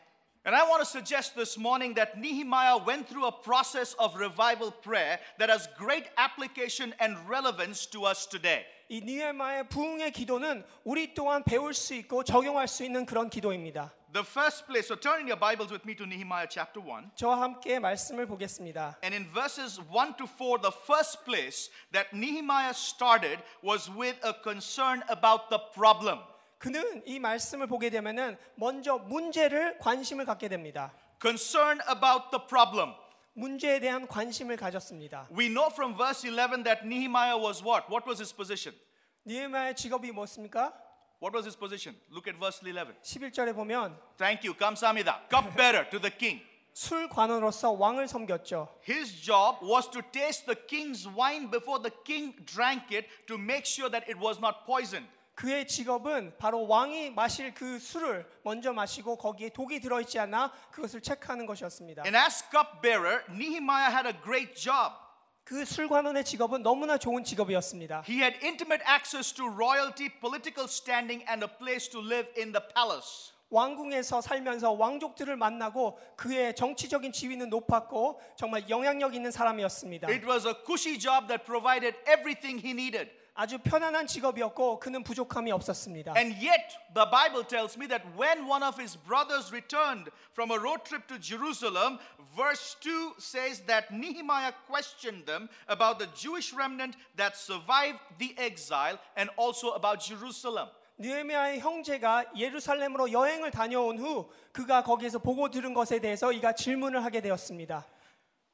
And 0.46 0.54
I 0.54 0.68
want 0.68 0.84
to 0.84 0.86
suggest 0.86 1.34
this 1.36 1.58
morning 1.58 1.94
that 1.94 2.18
Nehemiah 2.18 2.76
went 2.76 3.08
through 3.08 3.24
a 3.26 3.32
process 3.32 3.96
of 3.98 4.14
revival 4.14 4.70
prayer 4.82 5.18
that 5.38 5.48
has 5.48 5.70
great 5.78 6.04
application 6.18 6.92
and 7.00 7.16
relevance 7.26 7.86
to 7.92 8.04
us 8.04 8.28
today. 8.28 8.66
이 8.88 9.00
니에마의 9.00 9.68
부흥의 9.68 10.12
기도는 10.12 10.64
우리 10.84 11.14
또한 11.14 11.42
배울 11.42 11.72
수 11.74 11.94
있고 11.94 12.22
적용할 12.22 12.68
수 12.68 12.84
있는 12.84 13.06
그런 13.06 13.30
기도입니다. 13.30 13.92
The 14.12 14.24
first 14.24 14.66
place, 14.66 14.86
so 14.86 14.94
turn 14.94 15.22
in 15.22 15.26
your 15.26 15.40
Bibles 15.40 15.72
with 15.72 15.82
me 15.84 15.96
to 15.96 16.06
Nehemiah 16.06 16.46
chapter 16.48 16.80
1. 16.80 17.10
저와 17.16 17.40
함께 17.40 17.80
말씀을 17.80 18.26
보겠습니다. 18.26 18.98
And 19.02 19.12
in 19.12 19.26
verses 19.32 19.80
1 19.90 20.16
to 20.18 20.26
4, 20.26 20.60
the 20.62 20.70
first 20.86 21.24
place 21.24 21.68
that 21.90 22.14
Nehemiah 22.14 22.70
started 22.70 23.42
was 23.64 23.90
with 23.90 24.14
a 24.24 24.32
concern 24.44 25.02
about 25.10 25.50
the 25.50 25.58
problem. 25.74 26.20
그는 26.58 27.02
이 27.06 27.18
말씀을 27.18 27.66
보게 27.66 27.90
되면은 27.90 28.38
먼저 28.54 28.98
문제를 28.98 29.78
관심을 29.78 30.24
갖게 30.24 30.48
됩니다. 30.48 30.94
Concern 31.20 31.80
about 31.90 32.30
the 32.30 32.46
problem. 32.46 32.94
문제에 33.33 33.79
대한 33.79 34.07
관심을 34.07 34.57
가졌습니다. 34.57 35.27
We 35.31 35.47
know 35.47 35.69
from 35.71 35.95
verse 35.95 36.27
11 36.27 36.63
that 36.63 36.85
Nehemiah 36.85 37.37
was 37.37 37.63
what? 37.63 37.87
What 37.89 38.05
was 38.07 38.19
his 38.19 38.35
position? 38.35 38.77
니에마의 39.25 39.75
직업이 39.75 40.11
무엇입니까? 40.11 40.73
What 41.21 41.35
was 41.35 41.45
his 41.45 41.57
position? 41.57 41.99
Look 42.11 42.27
at 42.27 42.39
verse 42.39 42.59
11. 42.63 42.95
11절에 43.03 43.53
보면 43.53 43.97
Thank 44.17 44.47
you. 44.47 44.55
감사합니다. 44.57 45.27
Cupbearer 45.29 45.89
to 45.89 45.99
the 45.99 46.11
king. 46.15 46.41
술관으로서 46.73 47.71
왕을 47.71 48.07
섬겼죠. 48.07 48.79
His 48.87 49.21
job 49.21 49.59
was 49.61 49.89
to 49.91 50.01
taste 50.11 50.45
the 50.45 50.55
king's 50.67 51.07
wine 51.07 51.49
before 51.51 51.81
the 51.81 51.91
king 52.05 52.33
drank 52.45 52.91
it 52.95 53.07
to 53.27 53.35
make 53.35 53.65
sure 53.65 53.89
that 53.91 54.07
it 54.09 54.17
was 54.17 54.39
not 54.39 54.65
poisoned. 54.65 55.07
그의 55.34 55.66
직업은 55.66 56.34
바로 56.38 56.66
왕이 56.66 57.10
마실 57.10 57.52
그 57.54 57.78
술을 57.78 58.26
먼저 58.42 58.72
마시고 58.72 59.16
거기에 59.16 59.48
독이 59.48 59.80
들어 59.80 60.00
있지 60.00 60.18
않나 60.18 60.52
그것을 60.70 61.00
체크하는 61.00 61.46
것이었습니다. 61.46 62.04
And 62.04 62.16
as 62.16 62.44
cupbearer, 62.50 63.24
Nehemiah 63.30 63.90
had 63.90 64.06
a 64.06 64.14
great 64.22 64.54
job. 64.54 64.94
그 65.42 65.64
술관원의 65.64 66.24
직업은 66.24 66.62
너무나 66.62 66.96
좋은 66.96 67.22
직업이었습니다. 67.22 68.04
He 68.08 68.18
had 68.18 68.38
intimate 68.42 68.82
access 68.88 69.34
to 69.34 69.46
royalty, 69.46 70.08
political 70.20 70.66
standing, 70.66 71.24
and 71.28 71.44
a 71.44 71.58
place 71.58 71.90
to 71.90 72.00
live 72.00 72.30
in 72.40 72.52
the 72.52 72.62
palace. 72.74 73.34
왕궁에서 73.50 74.20
살면서 74.20 74.72
왕족들을 74.72 75.36
만나고 75.36 75.98
그의 76.16 76.56
정치적인 76.56 77.12
지위는 77.12 77.50
높았고 77.50 78.20
정말 78.36 78.68
영향력 78.70 79.14
있는 79.14 79.30
사람이었습니다. 79.30 80.08
It 80.08 80.26
was 80.26 80.46
a 80.46 80.54
cushy 80.66 80.98
job 80.98 81.28
that 81.28 81.44
provided 81.44 81.94
everything 82.08 82.64
he 82.64 82.72
needed. 82.72 83.10
아주 83.33 83.57
편안한 83.57 84.05
직업이었고 84.05 84.79
그는 84.79 85.01
부족함이 85.01 85.49
없었습니다. 85.51 86.13
And 86.17 86.35
yet, 86.45 86.75
the 86.93 87.07
Bible 87.09 87.47
tells 87.47 87.77
me 87.77 87.87
that 87.87 88.03
when 88.17 88.49
one 88.49 88.63
of 88.63 88.75
his 88.77 88.97
brothers 88.97 89.53
returned 89.53 90.11
from 90.33 90.51
a 90.51 90.59
road 90.59 90.83
trip 90.83 91.07
to 91.07 91.17
Jerusalem, 91.17 91.99
verse 92.35 92.75
2 92.81 93.15
says 93.17 93.61
that 93.67 93.95
Nehemiah 93.95 94.51
questioned 94.67 95.25
them 95.25 95.47
about 95.69 95.99
the 95.99 96.07
Jewish 96.13 96.51
remnant 96.51 96.97
that 97.15 97.37
survived 97.37 98.03
the 98.19 98.35
exile 98.37 98.99
and 99.15 99.29
also 99.37 99.71
about 99.71 100.03
Jerusalem. 100.03 100.67
느헤미야의 100.99 101.61
형제가 101.61 102.35
예루살렘으로 102.35 103.13
여행을 103.13 103.51
다녀온 103.51 103.97
후 103.99 104.29
그가 104.51 104.83
거기에서 104.83 105.19
보고 105.19 105.49
들은 105.49 105.73
것에 105.73 105.99
대해서 105.99 106.33
이가 106.33 106.51
질문을 106.53 107.05
하게 107.05 107.21
되었습니다. 107.21 107.85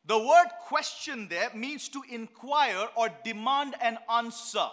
The 0.10 0.20
word 0.20 0.50
question 0.68 1.28
there 1.30 1.50
means 1.56 1.90
to 1.90 2.02
inquire 2.12 2.88
or 2.96 3.10
demand 3.24 3.76
an 3.82 3.98
answer. 4.10 4.70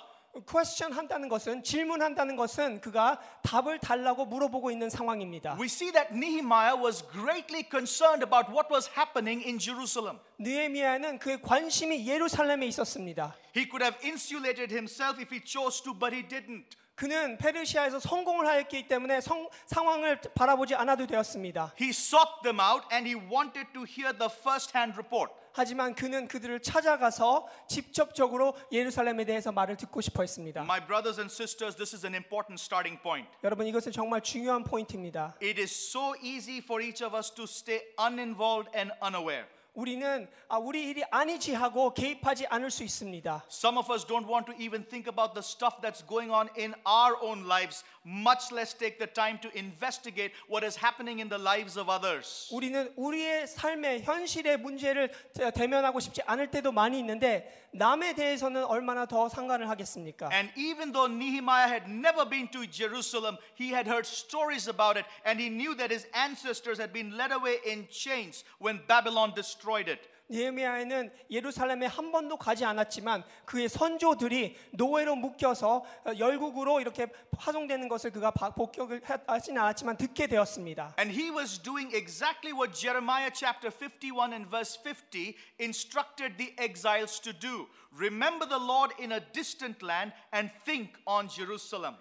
question 0.46 0.92
한다는 0.92 1.28
것은 1.28 1.62
질문한다는 1.62 2.36
것은 2.36 2.80
그가 2.80 3.20
답을 3.42 3.78
달라고 3.78 4.24
물어보고 4.24 4.70
있는 4.70 4.88
상황입니다. 4.88 5.56
We 5.58 5.66
see 5.66 5.92
that 5.92 6.14
Nehemiah 6.14 6.76
was 6.76 7.04
greatly 7.12 7.62
concerned 7.68 8.24
about 8.24 8.50
what 8.50 8.72
was 8.72 8.88
happening 8.96 9.42
in 9.46 9.58
Jerusalem. 9.58 10.18
느헤미야는 10.38 11.18
그의 11.18 11.42
관심이 11.42 12.06
예루살렘에 12.06 12.66
있었습니다. 12.66 13.34
He 13.54 13.68
could 13.68 13.84
have 13.84 13.98
insulated 14.02 14.72
himself 14.72 15.20
if 15.20 15.34
he 15.34 15.40
chose 15.44 15.82
to, 15.82 15.92
but 15.92 16.14
he 16.14 16.26
didn't. 16.26 16.76
그는 16.97 17.37
페르시아에서 17.37 17.99
성공을 17.99 18.47
하였기 18.47 18.87
때문에 18.87 19.21
성, 19.21 19.47
상황을 19.67 20.19
바라보지 20.33 20.73
않아도 20.73 21.05
되었습니다. 21.05 21.73
He 21.79 21.91
sought 21.91 22.41
them 22.41 22.59
out 22.59 22.87
and 22.91 23.07
he 23.07 23.15
wanted 23.15 23.71
to 23.71 23.83
hear 23.83 24.11
the 24.17 24.31
first 24.41 24.75
hand 24.75 24.97
report. 24.97 25.31
하지만 25.53 25.93
그는 25.93 26.27
그들을 26.27 26.59
찾아가서 26.59 27.47
직접적으로 27.69 28.55
예루살렘에 28.71 29.25
대해서 29.25 29.51
말을 29.51 29.77
듣고 29.77 30.01
싶어 30.01 30.23
했습니다. 30.23 30.61
My 30.61 30.83
brothers 30.83 31.19
and 31.19 31.31
sisters, 31.31 31.75
this 31.75 31.95
is 31.95 32.03
an 32.03 32.15
important 32.15 32.59
starting 32.59 32.99
point. 33.03 33.29
여러분 33.43 33.67
이것은 33.67 33.91
정말 33.91 34.21
중요한 34.21 34.63
포인트입니다. 34.63 35.35
It 35.39 35.61
is 35.61 35.71
so 35.71 36.15
easy 36.19 36.57
for 36.57 36.83
each 36.83 37.05
of 37.05 37.15
us 37.15 37.31
to 37.35 37.43
stay 37.43 37.81
uninvolved 37.99 38.71
and 38.75 38.91
unaware. 39.05 39.45
우리는 39.87 40.27
아, 40.49 40.57
우리 40.57 40.89
일이 40.89 41.03
아니지 41.11 41.53
하고 41.53 41.93
개입하지 41.93 42.47
않을 42.47 42.71
수 42.71 42.83
있습니다. 42.83 43.43
Some 43.47 43.77
of 43.77 43.93
us 43.93 44.03
don't 44.07 44.25
want 44.27 44.51
to 44.51 44.55
even 44.59 44.83
think 44.83 45.07
about 45.07 45.35
the 45.35 45.43
stuff 45.45 45.77
that's 45.83 46.01
going 46.03 46.31
on 46.33 46.49
in 46.57 46.73
our 46.83 47.15
own 47.21 47.45
lives, 47.45 47.83
much 48.03 48.51
less 48.51 48.73
take 48.75 48.97
the 48.97 49.05
time 49.05 49.39
to 49.39 49.49
investigate 49.55 50.33
what 50.49 50.65
is 50.65 50.79
happening 50.83 51.21
in 51.21 51.29
the 51.29 51.37
lives 51.39 51.77
of 51.77 51.91
others. 51.91 52.49
우리는 52.51 52.91
우리의 52.97 53.45
삶의 53.45 54.01
현실의 54.01 54.57
문제를 54.57 55.11
대- 55.35 55.51
대면하고 55.51 55.99
싶지 55.99 56.23
않을 56.25 56.49
때도 56.49 56.71
많이 56.71 56.97
있는데 56.97 57.66
남에 57.76 58.14
대해서는 58.14 58.64
얼마나 58.64 59.06
더 59.06 59.28
상관을 59.28 59.68
하겠습니까? 59.68 60.28
And 60.32 60.52
even 60.56 60.92
though 60.92 61.06
Nehemiah 61.06 61.68
had 61.68 61.90
never 61.90 62.28
been 62.28 62.48
to 62.48 62.66
Jerusalem, 62.66 63.38
he 63.58 63.72
had 63.72 63.86
heard 63.86 64.06
stories 64.06 64.68
about 64.68 64.96
it, 64.96 65.06
and 65.24 65.40
he 65.40 65.48
knew 65.48 65.74
that 65.76 65.90
his 65.90 66.06
ancestors 66.12 66.78
had 66.78 66.92
been 66.92 67.16
led 67.16 67.32
away 67.32 67.60
in 67.64 67.88
chains 67.88 68.44
when 68.58 68.80
Babylon 68.86 69.32
destroyed 69.34 69.88
it. 69.88 70.08
니에미아에는 70.29 71.11
예루살렘에 71.31 71.85
한 71.85 72.11
번도 72.11 72.37
가지 72.37 72.65
않았지만 72.65 73.23
그의 73.45 73.69
선조들이 73.69 74.55
노예로 74.71 75.15
묶여서 75.15 75.77
어, 75.77 76.11
열국으로 76.17 76.81
이렇게 76.81 77.05
파송되는 77.37 77.87
것을 77.87 78.11
그가 78.11 78.31
바- 78.31 78.49
복격을 78.53 79.01
하- 79.05 79.19
하진 79.27 79.57
않았지만 79.57 79.97
듣게 79.97 80.27
되었습니다. 80.27 80.95
And 80.99 81.11
he 81.17 81.29
was 81.31 81.59
doing 81.61 81.95
exactly 81.95 82.53
what 82.53 82.73
Jeremiah 82.77 83.31
chapter 83.33 83.71
51 83.71 84.33
and 84.33 84.49
verse 84.49 84.77
50 84.83 85.35
instructed 85.59 86.37
the 86.37 86.53
exiles 86.57 87.19
to 87.21 87.31
do. 87.31 87.67
Remember 87.97 88.45
the 88.47 88.59
Lord 88.61 88.93
in 88.99 89.11
a 89.13 89.21
distant 89.31 89.81
land 89.81 90.13
and 90.33 90.51
think 90.65 90.93
on 91.05 91.29
Jerusalem. 91.29 91.95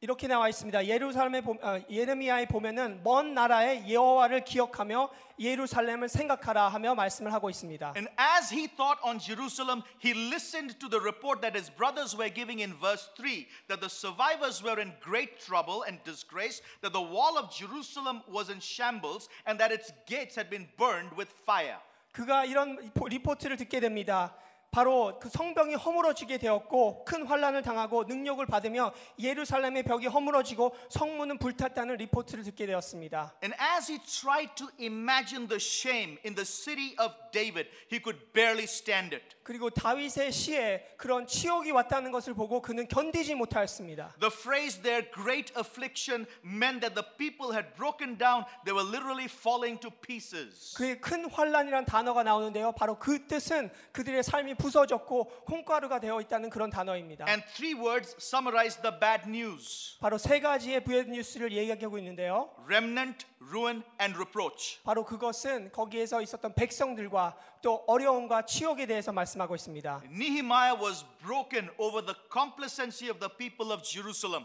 이렇게 0.00 0.28
나와 0.28 0.48
있습니다. 0.48 0.86
예루살렘에 0.86 1.40
보, 1.40 1.56
어, 1.60 1.80
예레미야에 1.90 2.46
보면은 2.46 3.00
먼 3.02 3.34
나라의 3.34 3.92
여호와를 3.92 4.44
기억하며 4.44 5.10
예루살렘을 5.40 6.08
생각하라 6.08 6.68
하며 6.68 6.94
말씀을 6.94 7.32
하고 7.32 7.50
있습니다. 7.50 7.94
And 7.96 8.08
as 8.16 8.54
he 8.54 8.68
thought 8.68 9.00
on 9.04 9.18
Jerusalem, 9.18 9.82
he 10.04 10.12
listened 10.14 10.78
to 10.78 10.88
the 10.88 11.00
report 11.02 11.40
that 11.40 11.58
his 11.58 11.68
brothers 11.74 12.14
were 12.16 12.32
giving 12.32 12.62
in 12.62 12.78
verse 12.78 13.10
3 13.16 13.48
that 13.66 13.80
the 13.80 13.90
survivors 13.90 14.62
were 14.62 14.78
in 14.80 14.94
great 15.02 15.40
trouble 15.44 15.82
and 15.82 15.98
disgrace, 16.04 16.62
that 16.82 16.92
the 16.94 17.02
wall 17.02 17.34
of 17.36 17.50
Jerusalem 17.50 18.22
was 18.30 18.50
in 18.54 18.60
shambles, 18.62 19.26
and 19.50 19.58
that 19.58 19.74
its 19.74 19.90
gates 20.06 20.38
had 20.38 20.46
been 20.48 20.68
burned 20.78 21.10
with 21.18 21.26
fire. 21.44 21.82
그가 22.12 22.44
이런 22.46 22.78
리포- 22.78 23.08
리포트를 23.08 23.56
듣게 23.56 23.80
됩니다. 23.80 24.32
바로 24.70 25.18
그 25.18 25.28
성벽이 25.28 25.74
허물어지게 25.74 26.38
되었고 26.38 27.04
큰 27.04 27.26
환란을 27.26 27.62
당하고 27.62 28.04
능력을 28.04 28.44
받으며 28.46 28.92
예루살렘의 29.18 29.82
벽이 29.82 30.06
허물어지고 30.06 30.76
성문은 30.90 31.38
불탔다는 31.38 31.96
리포트를 31.96 32.44
듣게 32.44 32.66
되었습니다. 32.66 33.34
And 33.42 33.56
as 33.60 33.90
he 33.90 33.98
tried 33.98 34.54
to 34.56 34.68
imagine 34.78 35.48
the 35.48 35.60
shame 35.60 36.18
in 36.24 36.34
the 36.34 36.44
city 36.44 36.94
of 37.00 37.14
David, 37.32 37.70
he 37.90 38.00
could 38.02 38.32
barely 38.32 38.64
stand 38.64 39.14
it. 39.14 39.36
그리고 39.42 39.70
다윗의 39.70 40.30
시에 40.30 40.84
그런 40.98 41.26
치욕이 41.26 41.70
왔다는 41.70 42.12
것을 42.12 42.34
보고 42.34 42.60
그는 42.60 42.86
견디지 42.86 43.34
못하였습니다. 43.34 44.14
The 44.20 44.30
phrase 44.30 44.82
there, 44.82 45.10
great 45.10 45.54
affliction, 45.56 46.26
meant 46.44 46.80
that 46.80 46.94
the 46.94 47.06
people 47.16 47.56
had 47.56 47.74
broken 47.74 48.18
down. 48.18 48.44
They 48.66 48.76
were 48.76 48.84
literally 48.84 49.24
falling 49.24 49.80
to 49.80 49.90
pieces. 50.02 50.76
그의 50.76 51.00
큰 51.00 51.30
환란이란 51.30 51.86
단어가 51.86 52.22
나오는데요. 52.22 52.72
바로 52.72 52.98
그 52.98 53.26
뜻은 53.26 53.70
그들의 53.92 54.22
삶이 54.22 54.56
부서졌고 54.58 55.44
콩가루가 55.46 56.00
되어 56.00 56.20
있다는 56.20 56.50
그런 56.50 56.68
단어입니다. 56.70 57.24
And 57.28 57.42
three 57.54 57.74
words 57.74 58.16
summarize 58.18 58.80
the 58.82 58.94
bad 59.00 59.24
news 59.26 59.96
바로 60.00 60.18
세 60.18 60.40
가지의 60.40 60.84
부의 60.84 61.06
뉴스를 61.06 61.52
얘기하고 61.52 61.96
있는데요. 61.98 62.50
remnant, 62.66 63.26
ruin, 63.40 63.82
and 64.00 64.16
reproach. 64.18 64.82
바로 64.82 65.04
그것은 65.04 65.72
거기에서 65.72 66.20
있었던 66.20 66.54
백성들과 66.54 67.36
또 67.62 67.84
어려움과 67.86 68.42
치욕에 68.42 68.86
대해서 68.86 69.12
말씀하고 69.12 69.54
있습니다. 69.54 70.02
Nehemiah 70.06 70.78
was 70.78 71.04
broken 71.22 71.70
over 71.78 72.04
the 72.04 72.14
complacency 72.30 73.08
of 73.08 73.18
the 73.20 73.30
people 73.36 73.72
of 73.72 73.82
Jerusalem. 73.82 74.44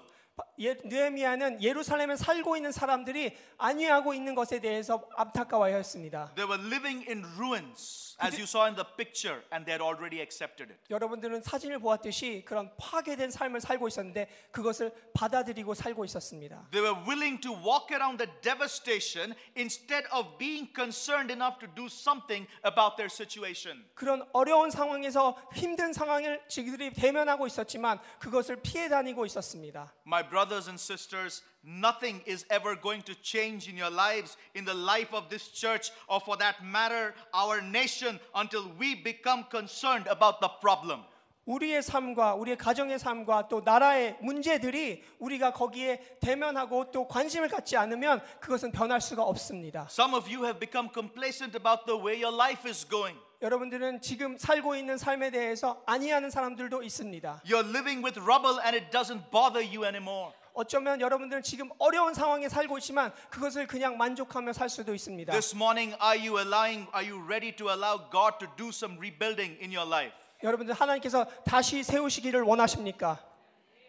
예, 0.59 0.75
느헤미야는 0.83 1.61
예루살렘에 1.61 2.15
살고 2.15 2.55
있는 2.55 2.71
사람들이 2.71 3.35
안위하고 3.57 4.13
있는 4.13 4.33
것에 4.35 4.59
대해서 4.59 5.07
안타까워하였습니다. 5.15 6.33
They 6.35 6.47
were 6.49 6.63
living 6.67 7.05
in 7.09 7.25
ruins, 7.37 8.15
as 8.23 8.35
you 8.35 8.43
saw 8.43 8.65
in 8.65 8.75
the 8.75 8.85
picture, 8.97 9.41
and 9.51 9.65
they 9.65 9.73
had 9.73 9.81
already 9.81 10.21
accepted 10.21 10.71
it. 10.71 10.79
여러분들은 10.89 11.41
사진을 11.41 11.79
보았듯이 11.79 12.43
그런 12.45 12.71
파괴된 12.77 13.31
삶을 13.31 13.61
살고 13.61 13.87
있었는데 13.87 14.29
그것을 14.51 14.93
받아들이고 15.13 15.73
살고 15.73 16.05
있었습니다. 16.05 16.67
They 16.71 16.85
were 16.87 17.01
willing 17.05 17.41
to 17.41 17.51
walk 17.51 17.91
around 17.91 18.23
the 18.23 18.31
devastation 18.41 19.35
instead 19.57 20.07
of 20.13 20.37
being 20.37 20.71
concerned 20.73 21.33
enough 21.33 21.59
to 21.59 21.67
do 21.75 21.85
something 21.85 22.47
about 22.65 22.95
their 22.95 23.09
situation. 23.09 23.85
그런 23.95 24.25
어려운 24.33 24.71
상황에서 24.71 25.35
힘든 25.53 25.93
상황을 25.93 26.41
지그들이 26.47 26.93
대면하고 26.93 27.47
있었지만 27.47 27.99
그것을 28.19 28.57
피해 28.61 28.87
다니고 28.87 29.25
있었습니다. 29.25 29.93
My 30.05 30.22
brothers 30.30 30.68
and 30.68 30.78
sisters, 30.78 31.42
nothing 31.62 32.22
is 32.26 32.44
ever 32.50 32.76
going 32.76 33.02
to 33.02 33.14
change 33.14 33.68
in 33.68 33.76
your 33.76 33.90
lives, 33.90 34.36
in 34.54 34.64
the 34.64 34.74
life 34.74 35.12
of 35.12 35.28
this 35.28 35.48
church, 35.48 35.90
or 36.08 36.20
for 36.20 36.36
that 36.38 36.64
matter, 36.64 37.14
our 37.34 37.60
nation, 37.60 38.18
until 38.34 38.70
we 38.78 38.94
become 38.94 39.44
concerned 39.50 40.06
about 40.08 40.40
the 40.40 40.48
problem. 40.60 41.04
우리의 41.48 41.82
삶과 41.82 42.34
우리의 42.34 42.58
가정의 42.58 42.98
삶과 42.98 43.48
또 43.48 43.62
나라의 43.64 44.18
문제들이 44.20 45.02
우리가 45.18 45.52
거기에 45.54 46.18
대면하고 46.20 46.90
또 46.90 47.08
관심을 47.08 47.48
갖지 47.48 47.76
않으면 47.76 48.22
그것은 48.40 48.70
변할 48.70 49.00
수가 49.00 49.22
없습니다. 49.22 49.88
Some 49.90 50.14
of 50.14 50.28
you 50.28 50.44
have 50.44 50.60
become 50.60 50.90
complacent 50.92 51.56
about 51.56 51.86
the 51.86 51.98
way 51.98 52.22
your 52.22 52.34
life 52.34 52.68
is 52.68 52.86
going. 52.86 53.16
여러분들은 53.43 53.99
지금 53.99 54.37
살고 54.37 54.77
있는 54.77 54.97
삶에 54.97 55.29
대해서 55.29 55.83
아니하는 55.85 56.29
사람들도 56.29 56.81
있습니다. 56.81 57.41
You're 57.45 57.67
living 57.67 58.01
with 58.01 58.17
rubble 58.17 58.57
and 58.63 58.73
it 58.73 58.89
doesn't 58.89 59.29
bother 59.31 59.61
you 59.61 59.83
anymore. 59.83 60.31
어쩌면 60.53 61.01
여러분들은 61.01 61.43
지금 61.43 61.69
어려운 61.77 62.13
상황에 62.13 62.47
살고 62.47 62.77
있지만 62.77 63.11
그것을 63.29 63.67
그냥 63.67 63.97
만족하며 63.97 64.53
살 64.53 64.69
수도 64.69 64.95
있습니다. 64.95 65.33
This 65.33 65.53
morning, 65.53 65.93
are 66.01 66.17
you 66.17 66.39
allowing, 66.39 66.87
are 66.95 67.05
you 67.05 67.21
ready 67.25 67.53
to 67.57 67.69
allow 67.69 68.09
God 68.09 68.37
to 68.39 68.47
do 68.55 68.69
some 68.69 68.95
rebuilding 68.97 69.59
in 69.61 69.75
your 69.75 69.85
life? 69.85 70.15
여러분들 70.41 70.73
하나님께서 70.73 71.25
다시 71.43 71.83
세우시기를 71.83 72.43
원하십니까? 72.43 73.19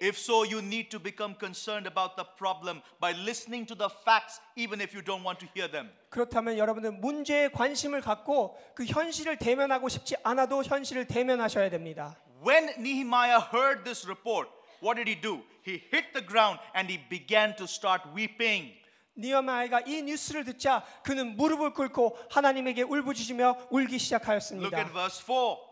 If 0.04 0.18
so, 0.18 0.44
you 0.44 0.60
need 0.60 0.90
to 0.90 0.98
become 1.00 1.34
concerned 1.34 1.86
about 1.86 2.16
the 2.16 2.24
problem 2.36 2.82
by 3.00 3.12
listening 3.12 3.64
to 3.68 3.74
the 3.74 3.88
facts, 4.04 4.38
even 4.54 4.82
if 4.82 4.92
you 4.92 5.00
don't 5.00 5.24
want 5.24 5.40
to 5.40 5.46
hear 5.54 5.66
them. 5.66 5.88
그렇다면 6.10 6.58
여러분들 6.58 6.92
문제에 6.92 7.48
관심을 7.48 8.02
갖고 8.02 8.54
그 8.74 8.84
현실을 8.84 9.38
대면하고 9.38 9.88
싶지 9.88 10.16
않아도 10.22 10.62
현실을 10.62 11.06
대면하셔야 11.06 11.70
됩니다. 11.70 12.18
When 12.46 12.68
Nehemiah 12.78 13.40
heard 13.50 13.84
this 13.84 14.04
report, 14.04 14.50
what 14.82 14.96
did 15.02 15.08
he 15.08 15.18
do? 15.18 15.40
He 15.66 15.80
hit 15.90 16.12
the 16.12 16.20
ground 16.20 16.60
and 16.76 16.92
he 16.92 17.00
began 17.08 17.56
to 17.56 17.64
start 17.64 18.02
weeping. 18.14 18.74
니어마이가 19.16 19.82
이 19.86 20.02
뉴스를 20.02 20.44
듣자 20.44 20.84
그는 21.02 21.36
무릎을 21.36 21.72
꿇고 21.72 22.18
하나님에게 22.30 22.82
울부짖으며 22.82 23.68
울기 23.70 23.94
Look 23.94 23.98
시작하였습니다. 24.00 24.76
at 24.78 24.92
verse 24.92 25.24
4. 25.24 25.63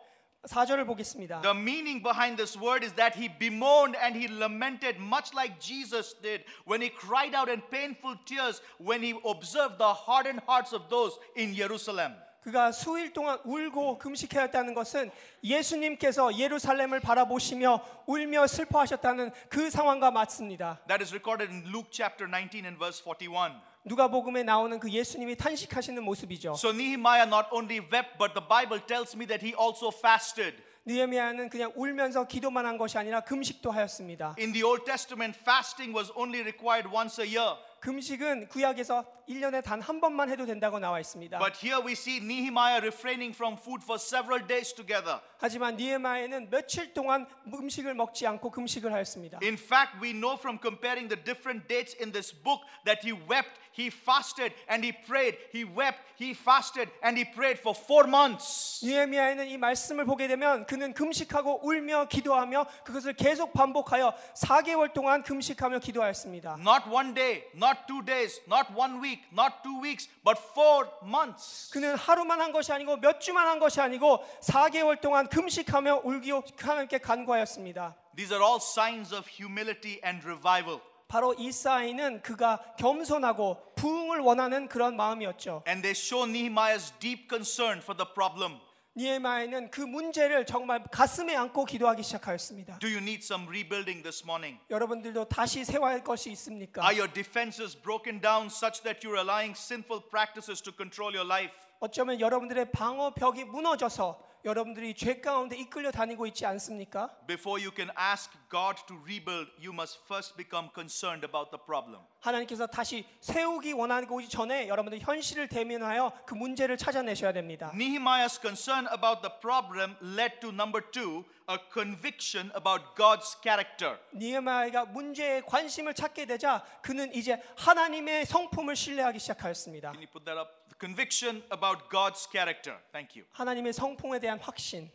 4절을 0.48 0.86
보겠습니다. 0.86 1.40
The 1.42 1.54
meaning 1.54 2.02
behind 2.02 2.36
this 2.36 2.58
word 2.58 2.84
is 2.84 2.94
that 2.94 3.14
he 3.16 3.28
bemoaned 3.28 3.96
and 3.96 4.18
he 4.18 4.26
lamented, 4.26 4.98
much 4.98 5.30
like 5.34 5.60
Jesus 5.60 6.14
did 6.20 6.44
when 6.66 6.82
he 6.82 6.90
cried 6.90 7.34
out 7.34 7.48
in 7.48 7.62
painful 7.70 8.18
tears 8.26 8.60
when 8.78 9.02
he 9.02 9.14
observed 9.24 9.78
the 9.78 9.94
hardened 9.94 10.42
hearts 10.46 10.74
of 10.74 10.90
those 10.90 11.14
in 11.36 11.54
Jerusalem. 11.54 12.14
그가 12.42 12.72
수일 12.72 13.12
동안 13.12 13.38
울고 13.44 13.98
금식하였다는 13.98 14.74
것은 14.74 15.12
예수님께서 15.44 16.36
예루살렘을 16.36 16.98
바라보시며 16.98 17.80
울며 18.06 18.48
슬퍼하셨다는 18.48 19.30
그 19.48 19.70
상황과 19.70 20.10
맞습니다. 20.10 20.80
That 20.88 21.00
is 21.00 21.14
recorded 21.14 21.54
in 21.54 21.70
Luke 21.70 21.90
chapter 21.92 22.28
19 22.28 22.64
and 22.66 22.78
verse 22.78 23.00
41. 23.00 23.54
누가복음에 23.84 24.44
나오는 24.44 24.78
그 24.78 24.90
예수님이 24.90 25.36
탄식하시는 25.36 26.02
모습이죠. 26.02 26.52
So 26.52 26.70
Nehemiah 26.70 27.26
not 27.26 27.48
only 27.50 27.80
wept, 27.80 28.16
but 28.18 28.32
the 28.34 28.46
Bible 28.46 28.80
tells 28.86 29.16
me 29.16 29.26
that 29.26 29.44
he 29.44 29.54
also 29.58 29.90
fasted. 29.90 30.54
느헤미야는 30.84 31.48
그냥 31.48 31.72
울면서 31.76 32.26
기도만 32.26 32.66
한 32.66 32.76
것이 32.76 32.98
아니라 32.98 33.20
금식도 33.20 33.70
하였습니다. 33.70 34.34
In 34.38 34.52
the 34.52 34.64
Old 34.64 34.84
Testament, 34.84 35.38
fasting 35.38 35.96
was 35.96 36.12
only 36.16 36.40
required 36.40 36.90
once 36.92 37.22
a 37.22 37.26
year. 37.26 37.56
금식은 37.82 38.46
구약에서 38.48 39.04
1년에 39.28 39.62
단 39.62 39.82
한 39.82 40.00
번만 40.00 40.30
해도 40.30 40.46
된다고 40.46 40.78
나와 40.78 41.00
있습니다. 41.00 41.38
But 41.38 41.58
here 41.66 41.84
we 41.84 41.92
see 41.92 42.18
Nehemiah 42.18 42.78
refraining 42.80 43.34
from 43.34 43.56
food 43.58 43.82
for 43.82 43.98
several 43.98 44.46
days 44.46 44.72
together. 44.72 45.20
하지만 45.38 45.76
니에마에는 45.76 46.50
며칠 46.50 46.94
동안 46.94 47.26
음식을 47.52 47.94
먹지 47.94 48.26
않고 48.26 48.50
금식을 48.50 48.92
하였습니다. 48.92 49.40
In 49.42 49.54
fact, 49.54 49.98
we 50.00 50.12
know 50.12 50.38
from 50.38 50.58
comparing 50.62 51.08
the 51.08 51.18
different 51.24 51.66
dates 51.66 51.96
in 52.00 52.12
this 52.12 52.32
book 52.32 52.62
that 52.84 53.02
he 53.02 53.10
wept, 53.12 53.58
he 53.74 53.86
fasted, 53.88 54.54
and 54.70 54.84
he 54.86 54.92
prayed. 54.92 55.34
He 55.52 55.64
wept, 55.64 55.98
he 56.20 56.30
fasted, 56.30 56.90
and 57.02 57.18
he 57.18 57.24
prayed 57.24 57.58
for 57.58 57.74
four 57.74 58.06
months. 58.06 58.84
니에미야에는 58.86 59.48
이 59.48 59.58
말씀을 59.58 60.04
보게 60.04 60.28
되면 60.28 60.66
그는 60.66 60.92
금식하고 60.94 61.66
울며 61.66 62.06
기도하며 62.06 62.66
그것을 62.84 63.14
계속 63.14 63.52
반복하여 63.52 64.14
4개월 64.36 64.92
동안 64.92 65.22
금식하며 65.24 65.80
기도하였습니다. 65.80 66.58
Not 66.60 66.86
one 66.88 67.14
day, 67.14 67.44
not 67.56 67.71
two 67.86 68.02
days, 68.04 68.40
not 68.46 68.70
one 68.74 69.00
week, 69.00 69.20
not 69.32 69.62
two 69.62 69.80
weeks, 69.80 70.08
but 70.24 70.38
four 70.52 70.88
months. 71.02 71.70
그는 71.72 71.94
하루만 71.96 72.40
한 72.40 72.52
것이 72.52 72.72
아니고 72.72 72.96
몇 72.98 73.20
주만 73.20 73.46
한 73.46 73.58
것이 73.58 73.80
아니고 73.80 74.24
4개월 74.42 75.00
동안 75.00 75.28
금식하며 75.28 76.02
울기로 76.04 76.42
하나님께 76.58 76.98
간구하였습니다. 76.98 77.96
These 78.16 78.34
are 78.34 78.44
all 78.44 78.60
signs 78.60 79.14
of 79.14 79.28
humility 79.28 80.00
and 80.04 80.24
revival. 80.26 80.80
바로 81.08 81.34
이 81.34 81.52
사인은 81.52 82.22
그가 82.22 82.58
겸손하고 82.78 83.74
부흥을 83.76 84.20
원하는 84.20 84.66
그런 84.66 84.96
마음이었죠. 84.96 85.62
And 85.68 85.82
they 85.82 85.92
show 85.92 86.26
Nehemiah's 86.26 86.90
deep 87.00 87.28
concern 87.28 87.80
for 87.82 87.94
the 87.94 88.08
problem. 88.14 88.60
니에마에는 88.94 89.70
그 89.70 89.80
문제를 89.80 90.44
정말 90.44 90.84
가슴에 90.84 91.34
안고 91.34 91.64
기도하기 91.64 92.02
시작하였습니다. 92.02 92.78
Do 92.78 92.90
you 92.90 92.98
need 92.98 93.24
some 93.24 93.46
rebuilding 93.48 94.02
this 94.02 94.22
morning? 94.22 94.60
여러분들도 94.68 95.24
다시 95.28 95.64
세워야 95.64 95.94
할 95.94 96.04
것이 96.04 96.30
있습니까? 96.32 96.82
Are 96.82 96.94
your 96.94 97.10
defenses 97.10 97.74
broken 97.74 98.20
down 98.20 98.46
such 98.46 98.82
that 98.82 99.00
you're 99.06 99.18
allowing 99.18 99.56
sinful 99.56 100.02
practices 100.10 100.60
to 100.62 100.72
control 100.76 101.14
your 101.16 101.26
life? 101.26 101.54
어쩌면 101.80 102.20
여러분들의 102.20 102.70
방어 102.70 103.14
벽이 103.14 103.44
무너져서 103.44 104.32
여러분들이 104.44 104.94
죄 104.94 105.20
가운데 105.20 105.56
이끌려 105.56 105.90
다니고 105.90 106.26
있지 106.26 106.44
않습니까? 106.44 107.08
Before 107.26 107.62
you 107.62 107.72
can 107.74 107.90
ask 107.96 108.30
God 108.50 108.76
to 108.88 108.96
rebuild, 109.04 109.50
you 109.58 109.72
must 109.72 110.00
first 110.04 110.36
become 110.36 110.68
concerned 110.74 111.24
about 111.24 111.50
the 111.50 111.62
problem. 111.64 112.02
하나님께서 112.22 112.66
다시 112.66 113.04
세우기 113.20 113.72
원하고 113.72 114.26
전에 114.26 114.68
여러분들 114.68 115.00
현실을 115.00 115.48
대면하여 115.48 116.12
그 116.24 116.34
문제를 116.34 116.76
찾아내셔야 116.76 117.32
됩니다. 117.32 117.72
Nehemiah's 117.74 118.40
concern 118.40 118.86
about 118.92 119.22
the 119.22 119.32
problem 119.40 119.96
led 120.00 120.40
to 120.40 120.50
number 120.50 120.80
two, 120.90 121.24
a 121.50 121.58
conviction 121.72 122.50
about 122.54 122.94
God's 122.96 123.36
character. 123.42 123.98
니에마이가 124.14 124.86
문제에 124.86 125.40
관심을 125.42 125.94
찾게 125.94 126.26
되자 126.26 126.64
그는 126.82 127.12
이제 127.14 127.42
하나님의 127.56 128.26
성품을 128.26 128.76
신뢰하기 128.76 129.18
시작하였습니다. 129.18 129.92
Can 129.92 130.02
you 130.02 130.10
put 130.10 130.24
that 130.24 130.38
up? 130.38 130.50
The 130.70 130.78
conviction 130.78 131.42
about 131.50 131.90
God's 131.90 132.30
character. 132.30 132.78
Thank 132.92 133.18
you. 133.18 133.26
하나님의 133.32 133.72
성품에 133.72 134.20
대한 134.20 134.38
확신. 134.38 134.90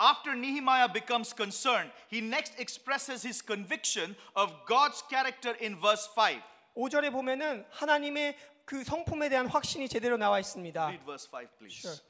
After 0.00 0.32
Nehemiah 0.32 0.88
becomes 0.90 1.34
concerned, 1.36 1.92
he 2.08 2.24
next 2.24 2.56
expresses 2.58 3.20
his 3.22 3.44
conviction 3.44 4.16
of 4.34 4.50
God's 4.66 5.04
character 5.10 5.54
in 5.60 5.76
verse 5.76 6.08
5. 6.16 6.40
5절에 6.80 7.12
보면은 7.12 7.66
하나님의 7.70 8.36
그 8.64 8.82
성품에 8.82 9.28
대한 9.28 9.46
확신이 9.46 9.88
제대로 9.88 10.16
나와 10.16 10.38
있습니다. 10.40 10.82
Read 10.82 11.04
verse 11.04 11.28
5, 11.30 11.46
please. 11.58 11.78
Sure. 11.78 12.00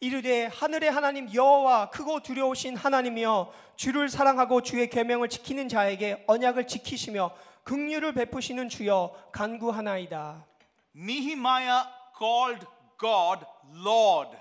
이르되 0.00 0.46
하늘의 0.46 0.90
하나님 0.90 1.32
여호와 1.32 1.90
크고 1.90 2.20
두려우신 2.20 2.76
하나님이여 2.76 3.52
주를 3.76 4.08
사랑하고 4.08 4.62
주의 4.62 4.88
계명을 4.88 5.28
지키는 5.28 5.68
자에게 5.68 6.24
언약을 6.26 6.66
지키시며 6.66 7.34
긍휼을 7.64 8.12
베푸시는 8.14 8.68
주여 8.68 9.30
간구하나이다. 9.32 10.46
Nehemiah 10.96 11.86
called 12.18 12.66
God 12.98 13.44
Lord. 13.74 14.36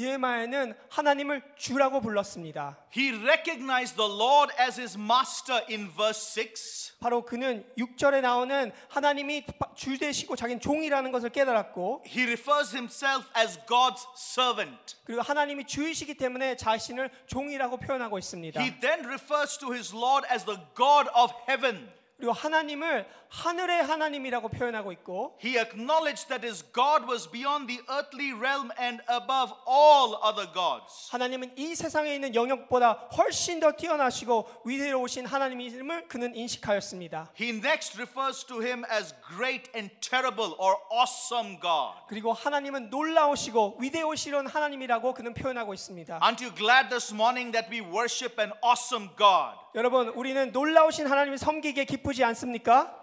니에마야는 0.00 0.74
하나님을 0.88 1.42
주라고 1.56 2.00
불렀습니다. 2.00 2.78
He 2.96 3.12
recognized 3.12 3.96
the 3.96 4.10
Lord 4.10 4.54
as 4.58 4.80
his 4.80 4.96
master 4.96 5.62
in 5.70 5.90
verse 5.90 6.42
6. 6.42 6.94
바로 7.00 7.24
그는 7.24 7.64
6절에 7.78 8.22
나오는 8.22 8.72
하나님이 8.88 9.44
주 9.74 9.98
되시고 9.98 10.36
자기는 10.36 10.60
종이라는 10.60 11.12
것을 11.12 11.30
깨달았고 11.30 12.04
He 12.06 12.24
refers 12.24 12.74
himself 12.74 13.28
as 13.38 13.58
God's 13.66 14.06
servant. 14.16 14.96
그리고 15.04 15.22
하나님이 15.22 15.66
주이시기 15.66 16.14
때문에 16.14 16.56
자신을 16.56 17.10
종이라고 17.26 17.76
표현하고 17.76 18.18
있습니다. 18.18 18.60
He 18.60 18.80
then 18.80 19.04
refers 19.04 19.58
to 19.58 19.72
his 19.72 19.94
Lord 19.94 20.26
as 20.32 20.44
the 20.44 20.58
God 20.74 21.10
of 21.14 21.32
heaven. 21.48 21.99
그리고 22.20 22.32
하나님을 22.32 23.08
하늘의 23.30 23.82
하나님이라고 23.84 24.48
표현하고 24.48 24.92
있고 24.92 25.38
He 25.42 25.56
acknowledged 25.56 26.28
that 26.28 26.44
his 26.44 26.62
God 26.72 27.06
was 27.08 27.30
beyond 27.30 27.66
the 27.66 27.80
earthly 27.88 28.32
realm 28.32 28.70
and 28.78 29.02
above 29.08 29.54
all 29.66 30.18
other 30.22 30.50
gods. 30.52 31.08
하나님은 31.10 31.56
이 31.56 31.74
세상에 31.74 32.14
있는 32.14 32.34
영역보다 32.34 33.08
훨씬 33.16 33.58
더 33.60 33.72
뛰어나시고 33.72 34.62
위대로우신 34.66 35.24
하나님임을 35.24 36.08
그는 36.08 36.34
인식하였습니다. 36.34 37.30
He 37.40 37.50
next 37.56 37.96
refers 37.96 38.44
to 38.44 38.60
him 38.60 38.84
as 38.92 39.14
great 39.34 39.70
and 39.74 39.94
terrible 40.00 40.52
or 40.58 40.76
awesome 40.92 41.58
God. 41.60 42.04
그리고 42.08 42.34
하나님은 42.34 42.90
놀라우시고 42.90 43.78
위대오시는 43.80 44.46
하나님이라고 44.46 45.14
그는 45.14 45.32
표현하고 45.32 45.72
있습니다. 45.72 46.18
Aren't 46.18 46.42
you 46.44 46.54
glad 46.54 46.90
this 46.90 47.14
morning 47.14 47.52
that 47.52 47.70
we 47.70 47.80
worship 47.80 48.38
an 48.42 48.52
awesome 48.62 49.08
God? 49.16 49.56
여러분, 49.76 50.08
우리는 50.08 50.50
놀라우신 50.50 51.06
하나님을 51.06 51.38
섬기기에 51.38 51.84
기쁘 51.84 52.09
지 52.12 52.24
않습니까? 52.24 52.96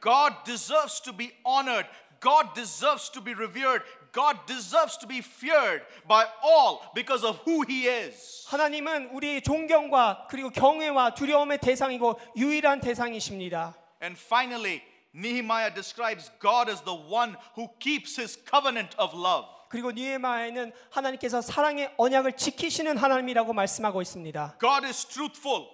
God 0.00 0.34
deserves 0.44 1.00
to 1.02 1.16
be 1.16 1.32
honored. 1.44 1.86
God 2.20 2.54
deserves 2.54 3.10
to 3.10 3.22
be 3.22 3.32
revered. 3.34 3.82
God 4.12 4.46
deserves 4.46 4.98
to 4.98 5.06
be 5.08 5.18
feared 5.18 5.82
by 6.06 6.26
all 6.42 6.82
because 6.94 7.24
of 7.26 7.40
who 7.46 7.62
he 7.66 7.88
is. 7.88 8.46
하나님은 8.48 9.10
우리 9.12 9.40
존경과 9.40 10.26
그리고 10.28 10.50
경외와 10.50 11.14
두려움의 11.14 11.58
대상이고 11.58 12.20
유일한 12.36 12.80
대상이십니다. 12.80 13.74
And 14.02 14.18
finally, 14.18 14.82
Nehemiah 15.14 15.72
describes 15.74 16.30
God 16.40 16.70
as 16.70 16.82
the 16.82 16.96
one 16.96 17.36
who 17.56 17.68
keeps 17.78 18.18
his 18.20 18.38
covenant 18.48 18.94
of 18.98 19.16
love. 19.16 19.48
그리고 19.68 19.90
니에마에는 19.90 20.70
하나님께서 20.90 21.40
사랑의 21.40 21.94
언약을 21.96 22.36
지키시는 22.36 22.98
하나님이라고 22.98 23.54
말씀하고 23.54 24.02
있습니다. 24.02 24.58
God 24.60 24.86
is 24.86 25.06
truthful. 25.06 25.66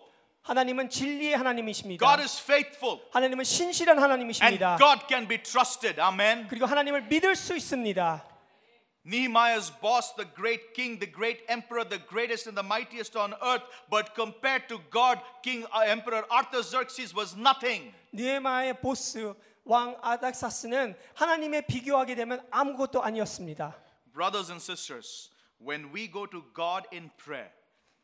하나님은 0.49 0.89
진리의 0.89 1.37
하나님이십니다. 1.37 2.05
God 2.05 2.23
is 2.23 2.43
faithful. 2.43 3.01
하나님은 3.13 3.45
신실한 3.45 3.99
And 3.99 4.03
하나님이십니다. 4.03 4.79
God 4.79 5.05
can 5.07 5.29
be 5.29 5.43
trusted. 5.43 6.01
Amen. 6.01 6.49
그리고 6.49 6.65
하나님을 6.65 7.03
믿을 7.03 7.37
수 7.37 7.55
있습니다. 7.55 8.25
Nehemiah's 9.05 9.71
boss, 9.81 10.15
the 10.17 10.27
great 10.35 10.73
king, 10.75 10.99
the 10.99 11.11
great 11.11 11.45
emperor, 11.49 11.87
the 11.87 12.01
greatest 12.09 12.49
and 12.49 12.57
the 12.57 12.65
mightiest 12.65 13.15
on 13.17 13.35
earth, 13.45 13.63
but 13.91 14.15
compared 14.15 14.69
to 14.69 14.81
God, 14.91 15.21
King 15.43 15.67
uh, 15.69 15.85
Emperor 15.85 16.25
Artaxerxes 16.33 17.15
was 17.15 17.37
nothing. 17.37 17.93
니에마의 18.15 18.81
보스 18.81 19.35
왕 19.65 19.99
아닥사스는 20.01 20.97
하나님의 21.13 21.67
비교하게 21.67 22.15
되면 22.15 22.41
아무것도 22.51 23.03
아니었습니다. 23.03 23.77
Brothers 24.15 24.51
and 24.51 24.63
sisters, 24.63 25.29
when 25.61 25.93
we 25.93 26.11
go 26.11 26.25
to 26.27 26.43
God 26.55 26.89
in 26.91 27.11
prayer, 27.19 27.51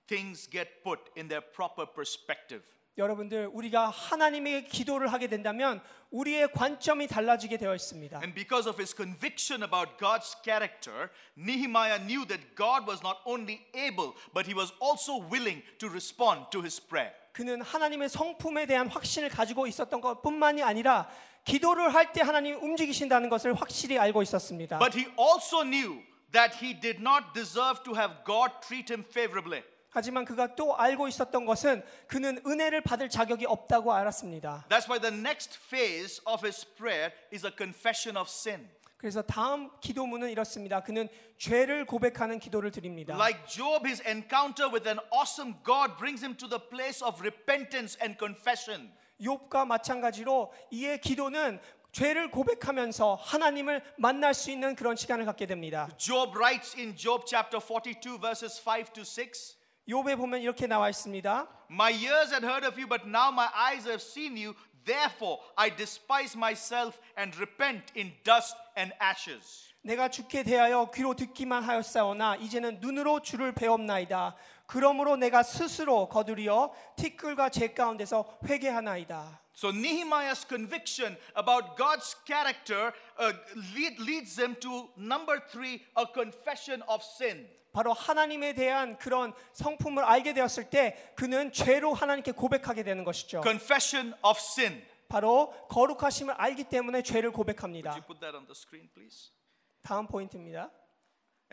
things 0.07 0.49
get 0.49 0.83
put 0.83 0.99
in 1.17 1.27
their 1.27 1.41
proper 1.53 1.85
perspective. 1.93 2.63
여러분들 2.97 3.49
우리가 3.53 3.89
하나님에게 3.89 4.67
기도를 4.67 5.13
하게 5.13 5.27
된다면 5.27 5.81
우리의 6.11 6.51
관점이 6.51 7.07
달라지게 7.07 7.57
되어 7.57 7.73
있습니다. 7.73 8.17
And 8.19 8.33
because 8.33 8.67
of 8.67 8.77
his 8.81 8.93
conviction 8.93 9.63
about 9.63 9.97
God's 9.97 10.35
character, 10.43 11.09
Nehemiah 11.37 11.99
knew 11.99 12.25
that 12.27 12.55
God 12.55 12.83
was 12.89 12.99
not 13.01 13.19
only 13.25 13.61
able, 13.73 14.15
but 14.33 14.49
he 14.49 14.53
was 14.53 14.73
also 14.81 15.23
willing 15.31 15.63
to 15.77 15.87
respond 15.87 16.47
to 16.51 16.59
his 16.61 16.81
prayer. 16.81 17.13
그는 17.31 17.61
하나님의 17.61 18.09
성품에 18.09 18.65
대한 18.65 18.89
확신을 18.89 19.29
가지고 19.29 19.65
있었던 19.67 20.01
것뿐만이 20.01 20.61
아니라 20.61 21.07
기도를 21.45 21.93
할 21.93 22.11
때 22.11 22.21
하나님이 22.21 22.57
움직이신다는 22.57 23.29
것을 23.29 23.53
확실히 23.53 23.97
알고 23.97 24.21
있었습니다. 24.23 24.77
But 24.79 24.97
he 24.99 25.07
also 25.17 25.63
knew 25.63 26.03
that 26.33 26.57
he 26.61 26.77
did 26.77 26.99
not 26.99 27.31
deserve 27.33 27.81
to 27.83 27.95
have 27.95 28.25
God 28.25 28.51
treat 28.61 28.91
him 28.91 29.05
favorably. 29.07 29.63
하지만 29.94 30.24
그가 30.24 30.56
또 30.56 30.76
알고 30.76 31.06
있었던 31.06 31.46
것은 31.46 31.84
그는 32.08 32.42
은혜를 32.44 32.80
받을 32.80 33.08
자격이 33.08 33.46
없다고 33.46 33.92
알았습니다. 33.92 34.66
That's 34.68 34.90
why 34.90 35.00
the 35.00 35.16
next 35.16 35.56
phase 35.70 36.20
of 36.26 36.44
his 36.44 36.66
prayer 36.74 37.12
is 37.32 37.46
a 37.46 37.52
confession 37.56 38.16
of 38.16 38.28
sin. 38.28 38.68
그래서 38.96 39.22
다음 39.22 39.70
기도문은 39.80 40.30
이렇습니다. 40.30 40.82
그는 40.82 41.08
죄를 41.38 41.84
고백하는 41.84 42.40
기도를 42.40 42.72
드립니다. 42.72 43.14
Like 43.14 43.46
Job, 43.46 43.86
his 43.86 44.02
encounter 44.04 44.68
with 44.68 44.88
an 44.88 44.98
awesome 45.12 45.54
God 45.64 45.96
brings 45.96 46.24
him 46.24 46.36
to 46.38 46.48
the 46.48 46.60
place 46.68 47.06
of 47.06 47.20
repentance 47.20 47.96
and 48.02 48.18
confession. 48.18 48.92
욥과 49.20 49.64
마찬가지로 49.64 50.52
이의 50.72 51.00
기도는 51.00 51.60
죄를 51.92 52.32
고백하면서 52.32 53.14
하나님을 53.14 53.80
만날 53.96 54.34
수 54.34 54.50
있는 54.50 54.74
그런 54.74 54.96
시간을 54.96 55.24
갖게 55.24 55.46
됩니다. 55.46 55.88
Job 55.96 56.32
writes 56.36 56.76
in 56.76 56.96
Job 56.96 57.24
chapter 57.24 57.64
42, 57.64 58.18
verses 58.18 58.60
5 58.60 58.92
to 58.92 59.04
6. 59.04 59.62
욥에 59.87 60.17
보면 60.17 60.41
이렇게 60.41 60.67
나와 60.67 60.89
있습니다. 60.89 61.47
My 61.71 61.91
ears 61.91 62.31
had 62.31 62.45
heard 62.45 62.65
of 62.65 62.79
you, 62.79 62.87
but 62.87 63.07
now 63.07 63.31
my 63.31 63.47
eyes 63.53 63.87
have 63.87 64.01
seen 64.01 64.37
you. 64.37 64.53
Therefore, 64.85 65.39
I 65.55 65.69
despise 65.75 66.35
myself 66.35 66.99
and 67.17 67.35
repent 67.37 67.91
in 67.95 68.13
dust 68.23 68.55
and 68.77 68.93
ashes. 68.99 69.69
내가 69.81 70.09
주께 70.09 70.43
대하여 70.43 70.91
귀로 70.93 71.13
듣기만 71.15 71.63
하였사오나 71.63 72.35
이제는 72.37 72.79
눈으로 72.81 73.21
주를 73.21 73.53
배옵나이다. 73.53 74.35
그러므로 74.65 75.15
내가 75.15 75.41
스스로 75.41 76.09
거두리어 76.09 76.71
티끌과 76.95 77.49
재 77.49 77.73
가운데서 77.73 78.39
회개하나이다. 78.45 79.41
So 79.55 79.71
Nehemiah's 79.71 80.45
conviction 80.47 81.17
about 81.35 81.75
God's 81.75 82.15
character 82.25 82.93
uh, 83.19 83.33
lead, 83.75 83.99
leads 83.99 84.39
him 84.39 84.55
to 84.61 84.89
number 84.97 85.41
three, 85.51 85.81
a 85.97 86.05
confession 86.05 86.81
of 86.87 87.03
sin. 87.03 87.47
바로 87.74 87.92
하나님에 87.92 88.54
대한 88.54 88.96
그런 88.98 89.34
성품을 89.52 90.04
알게 90.04 90.32
되었을 90.32 90.70
때 90.70 91.12
그는 91.16 91.52
죄로 91.52 91.92
하나님께 91.92 92.30
고백하게 92.32 92.84
되는 92.84 93.02
것이죠. 93.02 93.42
Confession 93.42 94.14
of 94.22 94.38
sin. 94.38 94.80
바로 95.08 95.50
거룩하심을 95.68 96.34
알기 96.34 96.64
때문에 96.64 97.02
죄를 97.02 97.32
고백합니다. 97.32 97.90
you 97.90 98.02
put 98.06 98.20
that 98.20 98.34
on 98.36 98.46
the 98.46 98.52
screen, 98.54 98.88
please? 98.94 99.32
다음 99.82 100.06
포인트입니다. 100.06 100.70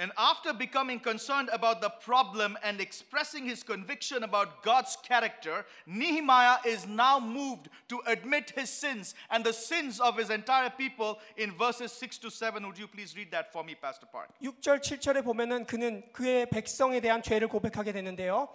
And 0.00 0.12
after 0.18 0.52
becoming 0.52 1.00
concerned 1.00 1.48
about 1.54 1.80
the 1.80 1.88
problem 1.88 2.58
and 2.62 2.82
expressing 2.82 3.46
his 3.46 3.62
conviction 3.62 4.24
about 4.24 4.62
God's 4.62 4.94
character, 5.02 5.64
Nehemiah 5.86 6.58
is 6.66 6.86
now 6.86 7.18
moved 7.18 7.70
to 7.88 8.00
admit 8.06 8.52
his 8.54 8.68
sins 8.68 9.14
and 9.30 9.42
the 9.42 9.54
sins 9.54 9.98
of 9.98 10.18
his 10.18 10.28
entire 10.28 10.68
people 10.68 11.18
in 11.38 11.52
verses 11.52 11.92
6 11.92 12.18
to 12.18 12.30
7. 12.30 12.66
Would 12.66 12.78
you 12.78 12.88
please 12.88 13.16
read 13.16 13.30
that 13.30 13.50
for 13.50 13.64
me, 13.64 13.74
Pastor 13.74 14.06
Park? 14.12 14.28
6절 14.42 14.82
7절에 14.82 15.24
보면은 15.24 15.64
그는 15.64 16.02
그의 16.12 16.50
백성에 16.50 17.00
대한 17.00 17.22
죄를 17.22 17.48
고백하게 17.48 17.92
되는데요. 17.92 18.50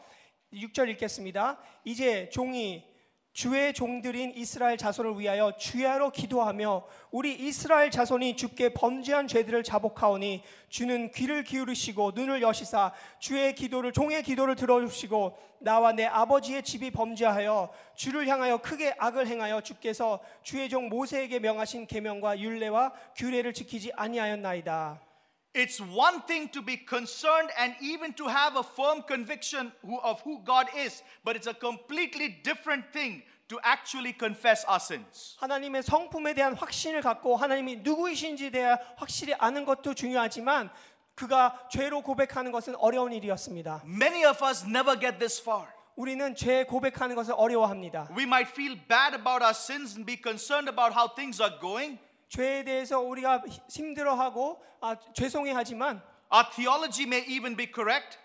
6절 0.53 0.89
읽겠습니다. 0.89 1.57
이제 1.85 2.29
종이 2.29 2.85
주의 3.36 3.74
종들인 3.74 4.32
이스라엘 4.34 4.78
자손을 4.78 5.20
위하여 5.20 5.52
주야로 5.58 6.10
기도하며 6.10 6.86
우리 7.10 7.34
이스라엘 7.34 7.90
자손이 7.90 8.34
주께 8.34 8.70
범죄한 8.70 9.28
죄들을 9.28 9.62
자복하오니 9.62 10.42
주는 10.70 11.10
귀를 11.10 11.44
기울이시고 11.44 12.12
눈을 12.14 12.40
여시사 12.40 12.94
주의 13.18 13.54
기도를 13.54 13.92
종의 13.92 14.22
기도를 14.22 14.54
들어주시고 14.54 15.36
나와 15.58 15.92
내 15.92 16.06
아버지의 16.06 16.62
집이 16.62 16.92
범죄하여 16.92 17.70
주를 17.94 18.26
향하여 18.26 18.56
크게 18.56 18.94
악을 18.96 19.26
행하여 19.26 19.60
주께서 19.60 20.18
주의 20.42 20.70
종 20.70 20.88
모세에게 20.88 21.38
명하신 21.38 21.88
계명과 21.88 22.40
율례와 22.40 22.94
규례를 23.16 23.52
지키지 23.52 23.92
아니하였나이다. 23.96 25.05
It's 25.55 25.81
one 25.81 26.21
thing 26.27 26.49
to 26.53 26.61
be 26.61 26.77
concerned 26.77 27.49
and 27.59 27.75
even 27.81 28.13
to 28.13 28.27
have 28.27 28.55
a 28.55 28.63
firm 28.63 29.03
conviction 29.03 29.73
who, 29.85 29.99
of 29.99 30.21
who 30.21 30.39
God 30.45 30.67
is, 30.77 31.03
but 31.25 31.35
it's 31.35 31.47
a 31.47 31.53
completely 31.53 32.39
different 32.41 32.85
thing 32.93 33.23
to 33.49 33.59
actually 33.63 34.13
confess 34.17 34.63
our 34.65 34.79
sins. 34.79 35.35
하나님의 35.41 35.83
성품에 35.83 36.33
대한 36.35 36.55
확신을 36.55 37.01
갖고 37.01 37.35
하나님이 37.35 37.77
누구이신지에 37.83 38.49
대해 38.51 38.77
확실히 38.95 39.33
아는 39.33 39.65
것도 39.65 39.93
중요하지만 39.93 40.69
그가 41.15 41.67
죄로 41.69 42.01
고백하는 42.01 42.53
것은 42.53 42.75
어려운 42.77 43.11
일이었습니다. 43.11 43.83
Many 43.85 44.23
of 44.23 44.41
us 44.45 44.63
never 44.65 44.97
get 44.97 45.19
this 45.19 45.41
far. 45.41 45.67
우리는 45.97 46.33
죄 46.33 46.63
고백하는 46.63 47.15
것을 47.15 47.33
어려워합니다. 47.35 48.07
We 48.15 48.23
might 48.23 48.49
feel 48.49 48.79
bad 48.87 49.13
about 49.13 49.43
our 49.43 49.53
sins 49.53 49.95
and 49.95 50.05
be 50.05 50.15
concerned 50.15 50.69
about 50.69 50.95
how 50.95 51.13
things 51.13 51.41
are 51.41 51.59
going, 51.59 51.99
죄에 52.28 52.64
대해서 52.64 53.00
우리가 53.00 53.42
힘들어하고 53.68 54.62
아, 54.80 54.96
죄송해하지만 55.14 56.02
Our 56.32 56.50
theology 56.50 57.04
may 57.06 57.24
even 57.28 57.56
be 57.56 57.70
correct. 57.72 58.18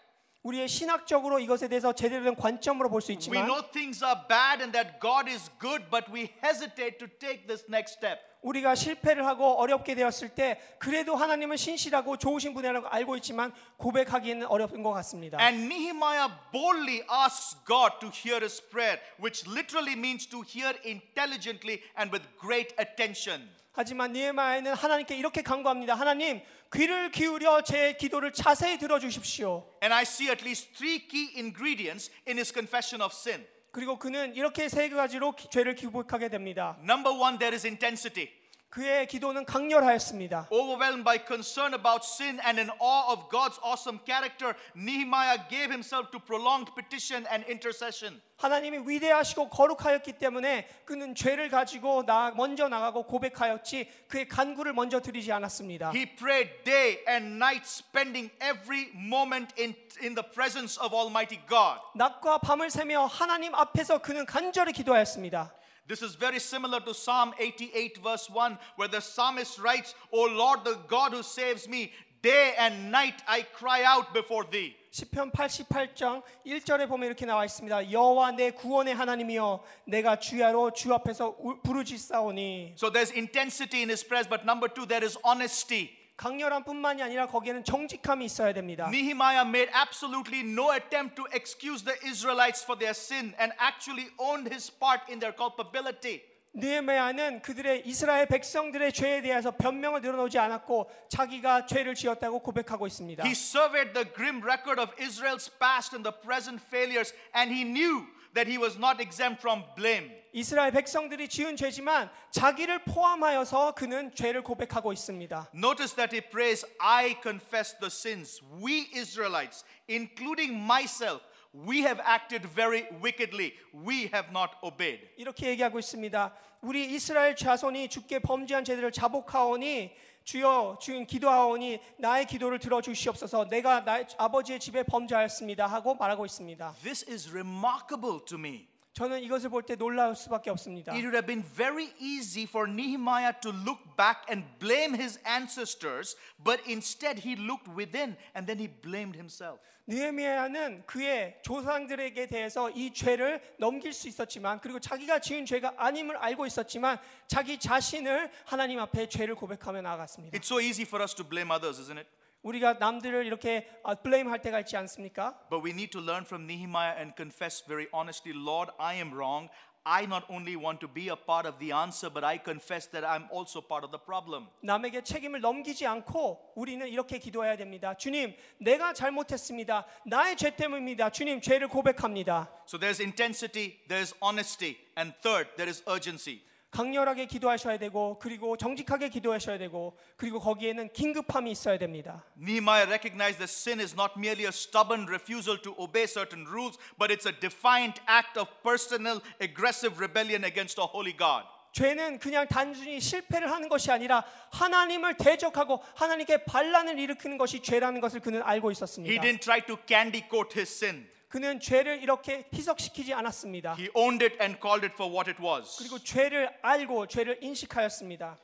우리의 0.44 0.68
신학적으로 0.68 1.40
이것에 1.40 1.68
대해서 1.68 1.94
제대로 1.94 2.24
된 2.24 2.36
관점으로 2.36 2.90
볼수 2.90 3.12
We 3.12 3.16
있지만 3.16 3.46
know 3.46 3.62
things 3.72 4.04
are 4.04 4.20
bad 4.28 4.62
and 4.62 4.72
that 4.72 5.00
God 5.00 5.30
is 5.30 5.52
good, 5.60 5.86
but 5.92 6.12
we 6.12 6.34
hesitate 6.44 6.98
to 6.98 7.08
take 7.20 7.46
this 7.46 7.66
next 7.70 7.98
step. 7.98 8.20
우리가 8.42 8.74
실패를 8.74 9.24
하고 9.28 9.60
어렵게 9.60 9.94
되었을 9.94 10.30
때 10.30 10.60
그래도 10.80 11.16
하나님은 11.16 11.58
신실하고 11.58 12.18
좋으신 12.18 12.56
분이라는 12.56 12.82
걸 12.82 12.92
알고 12.92 13.16
있지만 13.18 13.54
고백하기는 13.78 14.48
어려운 14.48 14.82
것 14.82 14.92
같습니다. 14.94 15.38
And 15.40 15.66
Nehemiah 15.72 16.34
boldly 16.52 17.04
asks 17.08 17.56
God 17.68 18.00
to 18.00 18.10
hear 18.10 18.42
his 18.42 18.60
prayer, 18.70 19.00
which 19.20 19.48
literally 19.48 19.94
means 19.94 20.28
to 20.28 20.42
hear 20.42 20.74
intelligently 20.84 21.82
and 22.00 22.12
with 22.12 22.28
great 22.40 22.74
attention. 22.80 23.48
하지만 23.74 24.12
니에마야는 24.12 24.74
하나님께 24.74 25.16
이렇게 25.16 25.44
간구합니다. 25.44 25.94
하나님 25.94 26.42
귀를 26.74 27.12
기울여 27.12 27.64
제 27.64 27.94
기도를 27.98 28.32
자세히 28.32 28.78
들어 28.78 28.98
주십시오. 28.98 29.68
And 29.84 29.94
I 29.94 30.04
see 30.04 30.30
at 30.30 30.42
least 30.44 30.72
three 30.74 31.06
key 31.08 31.34
ingredients 31.36 32.10
in 32.28 32.38
his 32.38 32.54
confession 32.54 33.02
of 33.02 33.14
sin. 33.14 33.46
그리고 33.72 33.98
그는 34.00 34.36
이렇게 34.36 34.70
세 34.70 34.90
가지로 34.90 35.34
기- 35.36 35.50
죄를 35.50 35.76
기복하게 35.76 36.30
됩니다. 36.30 36.78
Number 36.82 37.14
one, 37.18 37.38
there 37.40 37.54
is 37.54 37.66
intensity. 37.68 38.30
그의 38.72 39.06
기도는 39.06 39.44
강렬하였습니다. 39.44 40.48
Overwhelmed 40.50 41.04
by 41.04 41.20
concern 41.28 41.74
about 41.74 42.08
sin 42.08 42.40
and 42.40 42.58
in 42.58 42.70
awe 42.80 43.12
of 43.12 43.28
God's 43.30 43.60
awesome 43.62 44.00
character, 44.06 44.56
Nehemiah 44.74 45.44
gave 45.50 45.70
himself 45.70 46.10
to 46.12 46.20
prolonged 46.24 46.72
petition 46.74 47.28
and 47.28 47.44
intercession. 47.52 48.22
하나님이 48.38 48.88
위대하시고 48.88 49.50
거룩하였기 49.50 50.14
때문에 50.14 50.70
그는 50.86 51.14
죄를 51.16 51.50
가지고 51.50 52.06
나 52.06 52.32
먼저 52.32 52.70
나가고 52.70 53.04
고백하였지 53.04 53.92
그의 54.08 54.30
간구를 54.30 54.72
먼저 54.72 55.02
드리지 55.02 55.34
않았습니다. 55.34 55.92
He 55.92 56.16
prayed 56.16 56.64
day 56.64 57.04
and 57.10 57.36
night, 57.36 57.68
spending 57.68 58.32
every 58.42 58.90
moment 58.96 59.54
in, 59.62 59.76
in 60.02 60.16
the 60.16 60.24
presence 60.32 60.80
of 60.82 60.96
Almighty 60.96 61.42
God. 61.50 61.82
낮과 61.96 62.38
밤을 62.38 62.70
새며 62.70 63.06
하나님 63.06 63.54
앞에서 63.54 63.98
그는 63.98 64.26
간절히 64.26 64.72
기도하였습니다. 64.72 65.54
This 65.89 66.03
is 66.03 66.17
very 66.17 66.41
similar 66.41 66.81
to 66.81 66.93
Psalm 66.93 67.33
88, 67.39 67.99
verse 68.03 68.29
1, 68.29 68.59
where 68.77 68.89
the 68.89 69.01
psalmist 69.01 69.59
writes, 69.61 69.95
O 70.13 70.25
Lord, 70.25 70.65
the 70.65 70.77
God 70.89 71.13
who 71.13 71.23
saves 71.23 71.69
me, 71.69 71.93
day 72.23 72.55
and 72.59 72.91
night 72.91 73.23
I 73.29 73.43
cry 73.55 73.85
out 73.85 74.13
before 74.13 74.45
thee. 74.51 74.75
시편 74.91 75.31
88장 75.31 76.23
1절에 76.47 76.89
보면 76.89 77.07
이렇게 77.07 77.25
나와 77.27 77.45
있습니다. 77.45 77.93
여호와 77.93 78.33
내 78.33 78.51
구원의 78.51 78.95
하나님이여 78.95 79.63
내가 79.87 80.17
주야로 80.19 80.73
주 80.73 80.93
앞에서 80.95 81.37
우- 81.39 81.61
부르짖사오니 81.63 82.75
So 82.77 82.91
there's 82.91 83.13
intensity 83.15 83.83
in 83.83 83.91
his 83.91 84.03
prayers, 84.03 84.27
but 84.29 84.45
number 84.45 84.69
two, 84.73 84.87
there 84.87 85.05
is 85.05 85.17
honesty. 85.23 85.91
강렬한 86.21 86.65
뿐만이 86.65 87.03
아니라 87.03 87.27
거기에는 87.27 87.63
정직함이 87.65 88.25
있어야 88.25 88.55
됩니다. 88.55 88.89
Nehemiah 88.89 89.47
made 89.47 89.71
absolutely 89.75 90.41
no 90.41 90.73
attempt 90.73 91.15
to 91.17 91.27
excuse 91.35 91.85
the 91.85 91.97
Israelites 92.09 92.65
for 92.65 92.79
their 92.79 92.97
sin 92.97 93.35
and 93.39 93.53
actually 93.61 94.09
owned 94.19 94.51
his 94.51 94.73
part 94.73 95.05
in 95.13 95.21
their 95.21 95.37
culpability. 95.37 96.23
느헤미야는 96.57 97.43
그들의 97.43 97.83
이스라엘 97.85 98.25
백성들의 98.25 98.93
죄에 98.95 99.21
대해서 99.21 99.51
변명을 99.51 100.01
늘어놓지 100.01 100.39
않았고 100.39 100.91
자기가 101.11 101.67
죄를 101.67 101.95
지었다고 101.95 102.41
고백하고 102.41 102.87
있습니다. 102.87 103.23
He 103.25 103.33
surveyed 103.33 103.93
the 103.93 104.11
grim 104.15 104.41
record 104.43 104.81
of 104.81 104.91
Israel's 104.99 105.51
past 105.61 105.95
and 105.95 106.03
the 106.03 106.17
present 106.25 106.65
failures, 106.65 107.13
and 107.35 107.53
he 107.53 107.63
knew 107.63 108.07
that 108.33 108.49
he 108.49 108.57
was 108.57 108.79
not 108.79 109.03
exempt 109.03 109.41
from 109.41 109.65
blame. 109.77 110.09
이스라엘 110.34 110.72
백성들이 110.72 111.28
지은 111.28 111.58
죄지만 111.58 112.10
자기를 112.32 112.86
포함하여서 112.86 113.74
그는 113.74 114.16
죄를 114.16 114.44
고백하고 114.44 114.94
있습니다. 114.94 115.52
Notice 115.54 115.96
that 115.96 116.16
he 116.16 116.22
prays, 116.22 116.66
I 116.80 117.16
confess 117.22 117.78
the 117.80 117.88
sins. 117.88 118.42
We 118.64 118.90
Israelites, 118.96 119.66
including 119.90 120.56
myself, 120.56 121.22
we 121.54 121.80
have 121.80 122.02
acted 122.08 122.48
very 122.48 122.88
wickedly. 123.04 123.54
We 123.74 124.10
have 124.14 124.30
not 124.30 124.54
obeyed. 124.64 125.10
이렇게 125.18 125.50
얘기하고 125.50 125.80
있습니다. 125.80 126.34
우리 126.62 126.94
이스라엘 126.94 127.36
자손이 127.36 127.90
주께 127.90 128.20
범죄한 128.20 128.64
죄들을 128.64 128.92
자복하오니 128.94 129.92
주여 130.24 130.78
주인 130.80 131.06
기도하오니 131.06 131.80
나의 131.98 132.26
기도를 132.26 132.60
들어 132.60 132.80
주시옵소서. 132.82 133.50
내가 133.50 133.82
나의 133.82 134.08
아버지의 134.18 134.60
집에 134.60 134.84
범죄하였습니다 134.84 135.68
하고 135.68 135.96
말하고 135.96 136.26
있습니다. 136.26 136.76
This 136.84 137.10
is 137.10 137.30
remarkable 137.30 138.24
to 138.28 138.38
me. 138.38 138.71
저는 138.94 139.22
이것을 139.24 139.50
볼 139.50 139.64
때 139.64 139.76
놀라울 139.76 140.16
수밖에 140.16 140.50
없습니다. 140.50 140.92
It 140.92 141.06
would 141.06 141.16
have 141.16 141.26
been 141.26 141.44
very 141.56 141.94
easy 141.98 142.44
for 142.44 142.70
Nehemiah 142.70 143.32
to 143.42 143.52
look 143.52 143.80
back 143.96 144.26
and 144.30 144.46
blame 144.60 144.94
his 145.00 145.18
ancestors, 145.26 146.18
but 146.44 146.62
instead 146.68 147.20
he 147.26 147.36
looked 147.40 147.72
within 147.72 148.18
and 148.36 148.46
then 148.46 148.60
he 148.60 148.68
blamed 148.68 149.16
himself. 149.16 149.62
느헤미야는 149.88 150.84
그의 150.86 151.40
조상들에게 151.44 152.28
대해서 152.28 152.70
이 152.72 152.94
죄를 152.94 153.42
넘길 153.58 153.94
수 153.94 154.10
있었지만 154.10 154.60
그리고 154.60 154.80
자기가 154.80 155.20
지은 155.20 155.46
죄가 155.46 155.74
아님을 155.78 156.18
알고 156.18 156.46
있었지만 156.46 157.00
자기 157.28 157.58
자신을 157.58 158.30
하나님 158.46 158.80
앞에 158.80 159.08
죄를 159.08 159.36
고백하며 159.36 159.82
나아갔습니다. 159.82 160.38
It's 160.38 160.46
so 160.46 160.60
easy 160.60 160.84
for 160.86 161.02
us 161.02 161.16
to 161.16 161.24
blame 161.28 161.50
others, 161.50 161.80
isn't 161.80 161.98
it? 161.98 162.10
우리가 162.44 162.74
남들을 162.74 163.26
이렇게 163.26 163.70
아, 163.84 163.94
블레임 163.96 164.30
할 164.30 164.42
때가 164.42 164.60
있지 164.62 164.76
않습니까? 164.78 165.38
But 165.50 165.64
we 165.64 165.72
need 165.72 165.92
to 165.92 166.02
learn 166.02 166.26
from 166.26 166.46
Nehemiah 166.46 166.96
and 166.98 167.14
confess 167.16 167.64
very 167.66 167.88
honestly 167.94 168.34
Lord, 168.36 168.72
I 168.80 168.96
am 168.96 169.14
wrong. 169.14 169.50
I 169.84 170.06
not 170.06 170.26
only 170.30 170.56
want 170.56 170.80
to 170.82 170.88
be 170.88 171.10
a 171.10 171.16
part 171.16 171.48
of 171.48 171.58
the 171.58 171.74
answer, 171.74 172.08
but 172.14 172.24
I 172.24 172.38
confess 172.38 172.86
that 172.92 173.04
I'm 173.04 173.26
also 173.32 173.62
part 173.62 173.84
of 173.84 173.90
the 173.90 173.98
problem. 173.98 174.48
남에게 174.62 175.02
책임을 175.04 175.42
넘기지 175.42 175.88
않고 175.88 176.54
우리는 176.56 176.88
이렇게 176.88 177.18
기도해야 177.18 177.58
됩니다. 177.58 177.96
주님, 177.96 178.36
내가 178.60 178.94
잘못했습니다. 178.94 179.88
나의 180.06 180.38
죄 180.38 180.56
때문입니다. 180.56 181.10
주님, 181.10 181.42
죄를 181.42 181.68
고백합니다. 181.68 182.52
So 182.68 182.78
there's 182.78 183.02
intensity, 183.02 183.80
there's 183.88 184.14
honesty, 184.22 184.78
and 184.96 185.16
third, 185.24 185.50
there 185.58 185.70
is 185.70 185.84
urgency. 185.90 186.44
강렬하게 186.72 187.26
기도하셔야 187.26 187.78
되고 187.78 188.18
그리고 188.20 188.56
정직하게 188.56 189.10
기도하셔야 189.10 189.58
되고 189.58 189.98
그리고 190.16 190.40
거기에는 190.40 190.94
긴급함이 190.94 191.52
있어야 191.52 191.78
됩니다. 191.78 192.24
Nehemiah 192.40 192.88
recognized 192.88 193.40
that 193.40 193.52
sin 193.52 193.80
is 193.82 193.94
not 193.94 194.14
merely 194.18 194.46
a 194.46 194.54
stubborn 194.54 195.06
refusal 195.06 195.62
to 195.62 195.76
obey 195.78 196.08
certain 196.08 196.48
rules, 196.48 196.80
but 196.98 197.12
it's 197.14 197.28
a 197.28 197.38
defiant 197.38 198.00
act 198.08 198.40
of 198.40 198.48
personal, 198.64 199.20
aggressive 199.42 200.00
rebellion 200.00 200.46
against 200.46 200.80
a 200.80 200.86
holy 200.88 201.16
God. 201.16 201.46
죄는 201.74 202.20
그냥 202.20 202.48
단순히 202.48 203.00
실패를 203.00 203.50
하는 203.52 203.70
것이 203.70 203.92
아니라 203.92 204.24
하나님을 204.52 205.16
대적하고 205.18 205.82
하나님께 205.96 206.44
반란을 206.46 207.00
일으키는 207.00 207.38
것이 207.38 207.62
죄라는 207.62 208.00
것을 208.02 208.20
그는 208.22 208.42
알고 208.44 208.70
He 208.70 208.74
있었습니다. 208.74 209.22
didn't 209.22 209.42
try 209.42 209.66
to 209.66 209.78
candy 209.88 210.24
coat 210.30 210.58
his 210.58 210.70
sin, 210.72 211.08
그는 211.32 211.62
죄를 211.62 212.04
이렇게 212.04 212.46
희석시키지 212.54 213.14
않았습니다. 213.14 213.76
he 213.80 213.90
owned 213.96 214.22
it 214.22 214.36
and 214.42 214.60
called 214.62 214.86
it 214.86 214.94
for 214.96 215.10
what 215.10 215.32
it 215.32 215.42
was. 215.42 215.78
그리고 215.80 215.98
죄를 215.98 216.52
알고 216.62 217.08
죄를 217.08 217.40
인식하였습니다. 217.42 218.38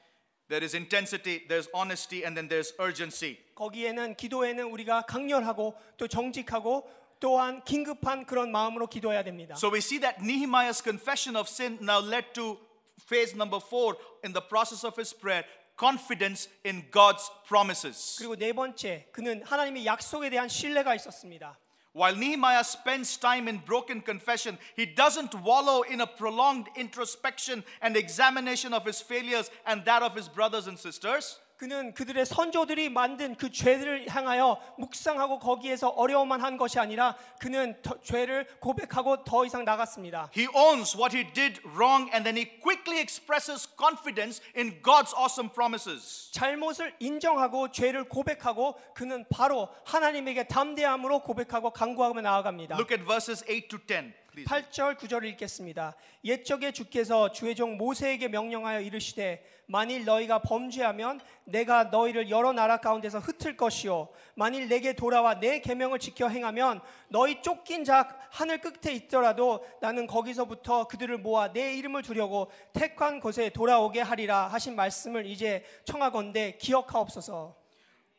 There 0.47 0.63
is 0.63 0.73
intensity, 0.73 1.45
there's 1.50 1.67
honesty, 1.76 2.23
and 2.23 2.39
then 2.39 2.47
there's 2.47 2.73
urgency. 2.80 3.39
거기에는 3.56 4.15
기도에는 4.15 4.63
우리가 4.71 5.02
강렬하고 5.02 5.76
또 5.97 6.08
정직하고 6.08 6.89
또한 7.19 7.62
긴급한 7.65 8.26
그런 8.26 8.54
마음으로 8.54 8.88
기도해야 8.88 9.21
됩니다. 9.21 9.56
So 9.58 9.69
we 9.69 9.80
see 9.80 10.00
that 10.00 10.23
Nehemiah's 10.23 10.82
confession 10.82 11.36
of 11.36 11.50
sin 11.50 11.78
now 11.82 12.00
led 12.00 12.32
to 12.36 12.58
phase 13.06 13.36
number 13.36 13.60
four 13.60 13.97
in 14.23 14.32
the 14.32 14.47
process 14.47 14.88
of 14.88 14.95
his 14.97 15.13
prayer 15.13 15.43
confidence 15.78 16.47
in 16.65 16.89
God's 16.89 17.28
promises. 17.45 18.15
그리고 18.17 18.38
네 18.38 18.54
번째, 18.54 19.10
그는 19.12 19.43
하나님의 19.43 19.86
약속에 19.86 20.30
대한 20.30 20.47
신뢰가 20.47 20.95
있었습니다. 20.95 21.60
While 21.98 22.16
Nehemiah 22.16 22.64
spends 22.64 23.18
time 23.18 23.48
in 23.48 23.58
broken 23.58 24.02
confession, 24.02 24.60
he 24.76 24.86
doesn't 24.86 25.34
wallow 25.42 25.82
in 25.82 26.00
a 26.00 26.06
prolonged 26.06 26.68
introspection 26.76 27.64
and 27.82 27.98
examination 27.98 28.72
of 28.72 28.86
his 28.86 29.02
failures 29.02 29.50
and 29.66 29.84
that 29.86 30.04
of 30.04 30.14
his 30.14 30.28
brothers 30.28 30.68
and 30.68 30.78
sisters. 30.78 31.40
그는 31.58 31.93
그들의 31.96 32.24
선조들이 32.26 32.89
만든 32.89 33.36
그 33.36 33.52
죄를 33.52 34.08
향하여 34.08 34.62
묵상하고 34.78 35.39
거기에서 35.39 35.89
어려움만 35.89 36.39
한 36.41 36.56
것이 36.58 36.80
아니라 36.80 37.15
그는 37.39 37.76
더- 37.82 38.00
죄를 38.04 38.46
고백하고 38.60 39.24
더 39.24 39.43
이상 39.43 39.65
나갔습니다. 39.65 40.30
He 40.38 40.48
owns 40.56 40.96
what 40.96 41.17
he 41.17 41.26
did 41.34 41.60
wrong 41.76 42.12
and 42.13 42.24
then 42.24 42.38
he 42.38 42.46
quickly 42.62 43.00
expresses 43.02 43.67
confidence 43.76 44.39
in 44.56 44.82
God's 44.84 45.15
awesome 45.17 45.52
promises. 45.52 46.32
잘못을 46.32 46.93
인정하고 47.00 47.72
죄를 47.72 48.04
고백하고 48.08 48.76
그는 48.93 49.26
바로 49.30 49.70
하나님에게 49.86 50.48
담대함으로 50.48 51.24
고백하고 51.24 51.72
강구하며 51.72 52.22
나아갑니다. 52.22 52.76
Look 52.76 52.93
at 52.96 53.04
verses 53.04 53.43
8 53.46 53.67
to 53.70 53.80
10, 53.80 54.13
please. 54.27 54.27
8절 54.45 54.97
9절을 54.97 55.26
읽겠습니다. 55.32 55.95
옛적에 56.23 56.71
주께서 56.71 57.32
주의 57.32 57.56
종 57.56 57.78
모세에게 57.78 58.28
명령하여 58.28 58.82
이르시되 58.82 59.43
만일 59.65 60.06
너희가 60.06 60.39
범죄하면 60.39 61.19
내가 61.45 61.86
너희를 61.86 62.30
여러 62.30 62.54
나라 62.54 62.78
가운데서 62.78 63.19
흩을 63.19 63.58
것이요 63.58 64.08
만일 64.36 64.69
내게 64.69 64.93
돌아와 64.93 65.39
내 65.39 65.60
계명을 65.60 66.00
지켜 66.00 66.30
행하면 66.30 66.80
너희 67.10 67.41
쫓긴 67.41 67.84
자 67.84 68.08
하늘 68.32 68.62
끝에 68.62 68.93
있더라도 68.95 69.65
나는 69.82 70.08
거기서부터 70.08 70.88
그들을 70.88 71.17
모아 71.17 71.52
내 71.52 71.73
이름을 71.76 72.02
두려고 72.04 72.50
택한 72.73 73.19
곳에 73.19 73.50
돌아오게 73.50 74.02
하리라 74.02 74.47
하신 74.47 74.76
말씀을 74.76 75.26
이제 75.26 75.65
청하건대 75.86 76.58
기억하옵소서. 76.58 77.56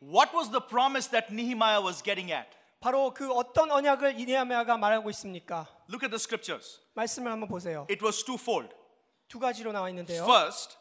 What 0.02 0.36
was 0.36 0.50
the 0.50 0.64
promise 0.66 1.10
that 1.10 1.32
Nehemiah 1.32 1.82
was 1.82 2.02
getting 2.02 2.32
at? 2.32 2.57
바로 2.79 3.13
그 3.13 3.31
어떤 3.31 3.71
언약을 3.71 4.19
이네아메아가 4.19 4.77
말하고 4.77 5.09
있습니까? 5.11 5.67
Look 5.89 6.03
at 6.05 6.09
the 6.09 6.15
scriptures. 6.15 6.81
말씀을 6.95 7.31
한번 7.31 7.47
보세요. 7.47 7.87
It 7.89 8.03
was 8.03 8.23
twofold. 8.23 8.75
두 9.27 9.39
가지로 9.39 9.71
나와 9.71 9.89
있는데요. 9.89 10.25
First, 10.25 10.77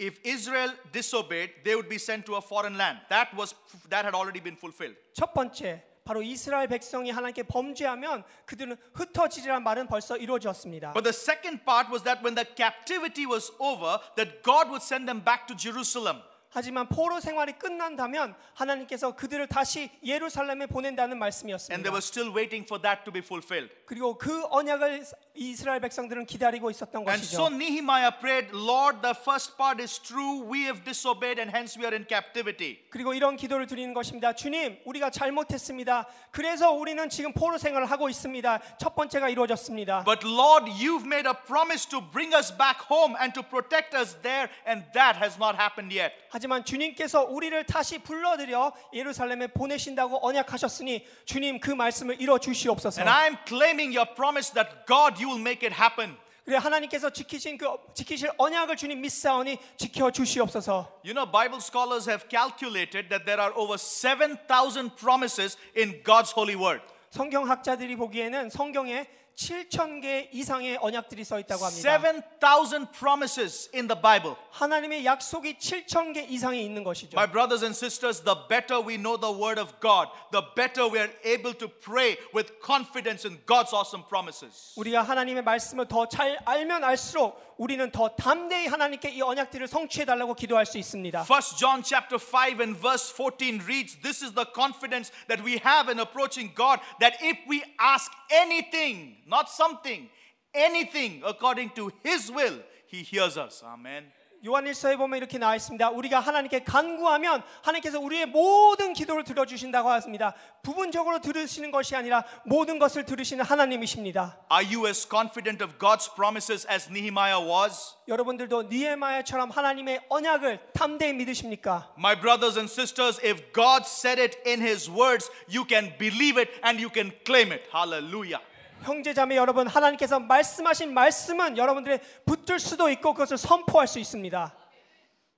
if 0.00 0.20
Israel 0.24 0.76
disobeyed, 0.92 1.62
they 1.62 1.74
would 1.74 1.88
be 1.88 1.96
sent 1.96 2.26
to 2.26 2.34
a 2.36 2.42
foreign 2.42 2.76
land. 2.76 3.00
That 3.08 3.30
was 3.36 3.54
that 3.88 4.04
had 4.04 4.14
already 4.14 4.42
been 4.42 4.56
fulfilled. 4.56 4.98
첫 5.14 5.32
번째, 5.32 5.82
바로 6.04 6.22
이스라엘 6.22 6.68
백성이 6.68 7.10
하나님께 7.10 7.44
범죄하면 7.44 8.24
그들은 8.44 8.76
흩어지리란 8.94 9.62
말은 9.62 9.86
벌써 9.88 10.16
이루어졌습니다. 10.16 10.92
But 10.92 11.02
the 11.04 11.14
second 11.14 11.64
part 11.64 11.90
was 11.90 12.04
that 12.04 12.22
when 12.22 12.34
the 12.34 12.46
captivity 12.56 13.26
was 13.26 13.52
over, 13.58 13.98
that 14.16 14.42
God 14.42 14.68
would 14.68 14.82
send 14.82 15.06
them 15.06 15.22
back 15.22 15.46
to 15.46 15.56
Jerusalem. 15.56 16.22
하지만 16.53 16.87
포로 16.89 17.19
생활이 17.21 17.53
끝난다면 17.53 18.35
하나님께서 18.53 19.15
그들을 19.15 19.47
다시 19.47 19.89
예루살렘에 20.03 20.65
보낸다는 20.67 21.13
And 21.13 21.19
말씀이었습니다. 21.19 21.81
they 21.81 21.89
were 21.91 22.03
still 22.03 22.29
waiting 22.35 22.67
for 22.67 22.81
that 22.81 23.03
to 23.05 23.11
be 23.11 23.21
fulfilled. 23.23 23.73
그리고 23.85 24.17
그 24.17 24.45
언약을 24.49 25.05
이스라엘 25.33 25.79
백성들은 25.79 26.25
기다리고 26.25 26.69
있었던 26.69 27.07
And 27.07 27.23
so 27.23 27.45
것이죠. 27.47 27.55
Nehemiah 27.55 28.11
prayed, 28.19 28.51
Lord, 28.53 29.01
the 29.01 29.15
first 29.17 29.55
part 29.55 29.81
is 29.81 29.97
true. 29.97 30.43
We 30.43 30.63
have 30.67 30.83
disobeyed 30.83 31.39
and 31.39 31.55
hence 31.55 31.79
we 31.79 31.85
are 31.85 31.95
in 31.95 32.05
captivity. 32.07 32.79
그리고 32.89 33.13
이런 33.13 33.37
기도를 33.37 33.65
드리는 33.65 33.93
것입니다. 33.93 34.33
주님, 34.33 34.77
우리가 34.83 35.09
잘못했습니다. 35.09 36.05
그래서 36.31 36.71
우리는 36.71 37.07
지금 37.09 37.31
포로 37.31 37.57
생활을 37.57 37.89
하고 37.89 38.09
있습니다. 38.09 38.77
첫 38.77 38.93
번째가 38.93 39.29
이루어졌습니다. 39.29 40.03
But 40.03 40.27
Lord, 40.27 40.69
you've 40.69 41.05
made 41.05 41.27
a 41.27 41.33
promise 41.47 41.87
to 41.89 42.01
bring 42.11 42.35
us 42.35 42.51
back 42.51 42.83
home 42.89 43.15
and 43.15 43.33
to 43.33 43.41
protect 43.41 43.95
us 43.95 44.17
there, 44.21 44.49
and 44.67 44.83
that 44.93 45.15
has 45.17 45.37
not 45.39 45.55
happened 45.55 45.95
yet. 45.95 46.11
하지만 46.41 46.65
주님께서 46.65 47.25
우리를 47.25 47.63
다시 47.67 47.99
불러들여 47.99 48.73
예루살렘에 48.93 49.45
보내신다고 49.45 50.25
언약하셨으니 50.25 51.05
주님 51.25 51.59
그 51.59 51.69
말씀을 51.69 52.19
이뤄 52.19 52.39
주시옵소서. 52.39 52.99
And 52.99 53.11
I'm 53.11 53.37
claiming 53.45 53.95
your 53.95 54.11
promise 54.15 54.51
that 54.55 54.87
God, 54.87 55.21
you 55.21 55.29
will 55.29 55.39
make 55.39 55.61
it 55.61 55.79
happen. 55.79 56.17
그래 56.43 56.57
하나님께서 56.57 57.11
지키신 57.11 57.59
그 57.59 57.67
지키실 57.93 58.31
언약을 58.39 58.75
주님 58.75 59.01
믿사오니 59.01 59.59
지켜 59.77 60.09
주시옵소서. 60.09 61.01
You 61.05 61.13
know, 61.13 61.29
Bible 61.31 61.61
scholars 61.61 62.09
have 62.09 62.27
calculated 62.27 63.09
that 63.09 63.23
there 63.25 63.39
are 63.39 63.53
over 63.55 63.77
7,000 63.77 64.95
promises 64.95 65.59
in 65.77 66.01
God's 66.01 66.33
holy 66.35 66.55
word. 66.55 66.81
성경학자들이 67.11 67.97
보기에는 67.97 68.49
성경에 68.49 69.05
7천 69.35 70.01
개 70.01 70.29
이상의 70.31 70.77
언약들이 70.81 71.23
써 71.23 71.39
있다고 71.39 71.65
합니다. 71.65 71.81
7,000 71.81 72.91
promises 72.91 73.69
in 73.73 73.87
the 73.87 73.99
Bible. 73.99 74.35
하나님의 74.51 75.05
약속이 75.05 75.57
7천 75.57 76.13
개 76.13 76.21
이상이 76.21 76.63
있는 76.63 76.83
것이죠. 76.83 77.17
My 77.17 77.29
brothers 77.31 77.63
and 77.63 77.75
sisters, 77.75 78.23
the 78.23 78.35
better 78.47 78.79
we 78.79 78.95
know 78.97 79.17
the 79.19 79.33
word 79.33 79.59
of 79.59 79.73
God, 79.81 80.09
the 80.31 80.43
better 80.55 80.85
we 80.87 80.99
are 80.99 81.11
able 81.25 81.53
to 81.57 81.67
pray 81.67 82.17
with 82.35 82.53
confidence 82.61 83.27
in 83.27 83.39
God's 83.45 83.73
awesome 83.73 84.05
promises. 84.07 84.73
우리가 84.77 85.01
하나님의 85.01 85.43
말씀을 85.43 85.87
더 85.87 86.05
잘 86.07 86.37
알면 86.45 86.83
알수록 86.83 87.50
우리는 87.60 87.90
더 87.90 88.08
담대히 88.14 88.66
하나님께 88.66 89.10
이 89.10 89.22
언약들을 89.22 89.66
성취해 89.66 90.04
달라고 90.04 90.34
기도할 90.34 90.66
수 90.66 90.78
있습니다. 90.78 91.22
First 91.22 91.56
John 91.56 91.82
chapter 91.82 92.18
5 92.18 92.60
and 92.60 92.78
verse 92.78 93.10
14 93.10 93.60
reads, 93.66 93.96
This 94.02 94.22
is 94.22 94.34
the 94.34 94.46
confidence 94.54 95.10
that 95.28 95.42
we 95.42 95.58
have 95.64 95.90
in 95.90 95.98
approaching 95.98 96.52
God, 96.54 96.80
that 97.00 97.14
if 97.22 97.38
we 97.48 97.62
ask 97.78 98.12
anything, 98.30 99.16
not 99.26 99.48
something, 99.48 100.08
anything 100.54 101.22
according 101.24 101.70
to 101.76 101.90
His 102.04 102.30
will, 102.30 102.60
He 102.86 103.02
hears 103.02 103.36
us. 103.36 103.62
Amen. 103.64 104.04
요한일서에 104.43 104.95
보면 104.95 105.17
이렇게 105.17 105.37
나와 105.37 105.55
있습니다. 105.55 105.91
우리가 105.91 106.19
하나님께 106.19 106.63
간구하면 106.63 107.43
하나님께서 107.61 107.99
우리의 107.99 108.25
모든 108.25 108.93
기도를 108.93 109.23
들어주신다고 109.23 109.89
하십니다. 109.89 110.33
부분적으로 110.63 111.21
들으시는 111.21 111.69
것이 111.71 111.95
아니라 111.95 112.23
모든 112.45 112.79
것을 112.79 113.05
들으시는 113.05 113.45
하나님이십니다. 113.45 114.39
Are 114.51 114.65
you 114.65 114.87
as 114.87 115.07
confident 115.07 115.63
of 115.63 115.77
God's 115.77 116.13
promises 116.15 116.67
as 116.71 116.89
Nehemiah 116.89 117.39
was? 117.39 117.95
여러분들도 118.07 118.63
니에마야처럼 118.63 119.51
하나님의 119.51 120.01
언약을 120.09 120.71
담대히 120.73 121.13
믿으십니까? 121.13 121.93
My 121.97 122.19
brothers 122.19 122.57
and 122.57 122.71
sisters, 122.71 123.19
if 123.23 123.53
God 123.53 123.83
said 123.85 124.19
it 124.19 124.37
in 124.47 124.59
His 124.59 124.89
words, 124.89 125.29
you 125.47 125.65
can 125.67 125.93
believe 125.99 126.41
it 126.41 126.51
and 126.63 126.81
you 126.81 126.89
can 126.91 127.11
claim 127.25 127.51
it. 127.51 127.69
Hallelujah. 127.71 128.41
형제자매 128.81 129.35
여러분, 129.37 129.67
하나님께서 129.67 130.19
말씀하신 130.19 130.93
말씀은 130.93 131.57
여러분들의 131.57 131.99
붙들 132.25 132.59
수도 132.59 132.89
있고 132.89 133.13
그것을 133.13 133.37
선포할 133.37 133.87
수 133.87 133.99
있습니다. 133.99 134.55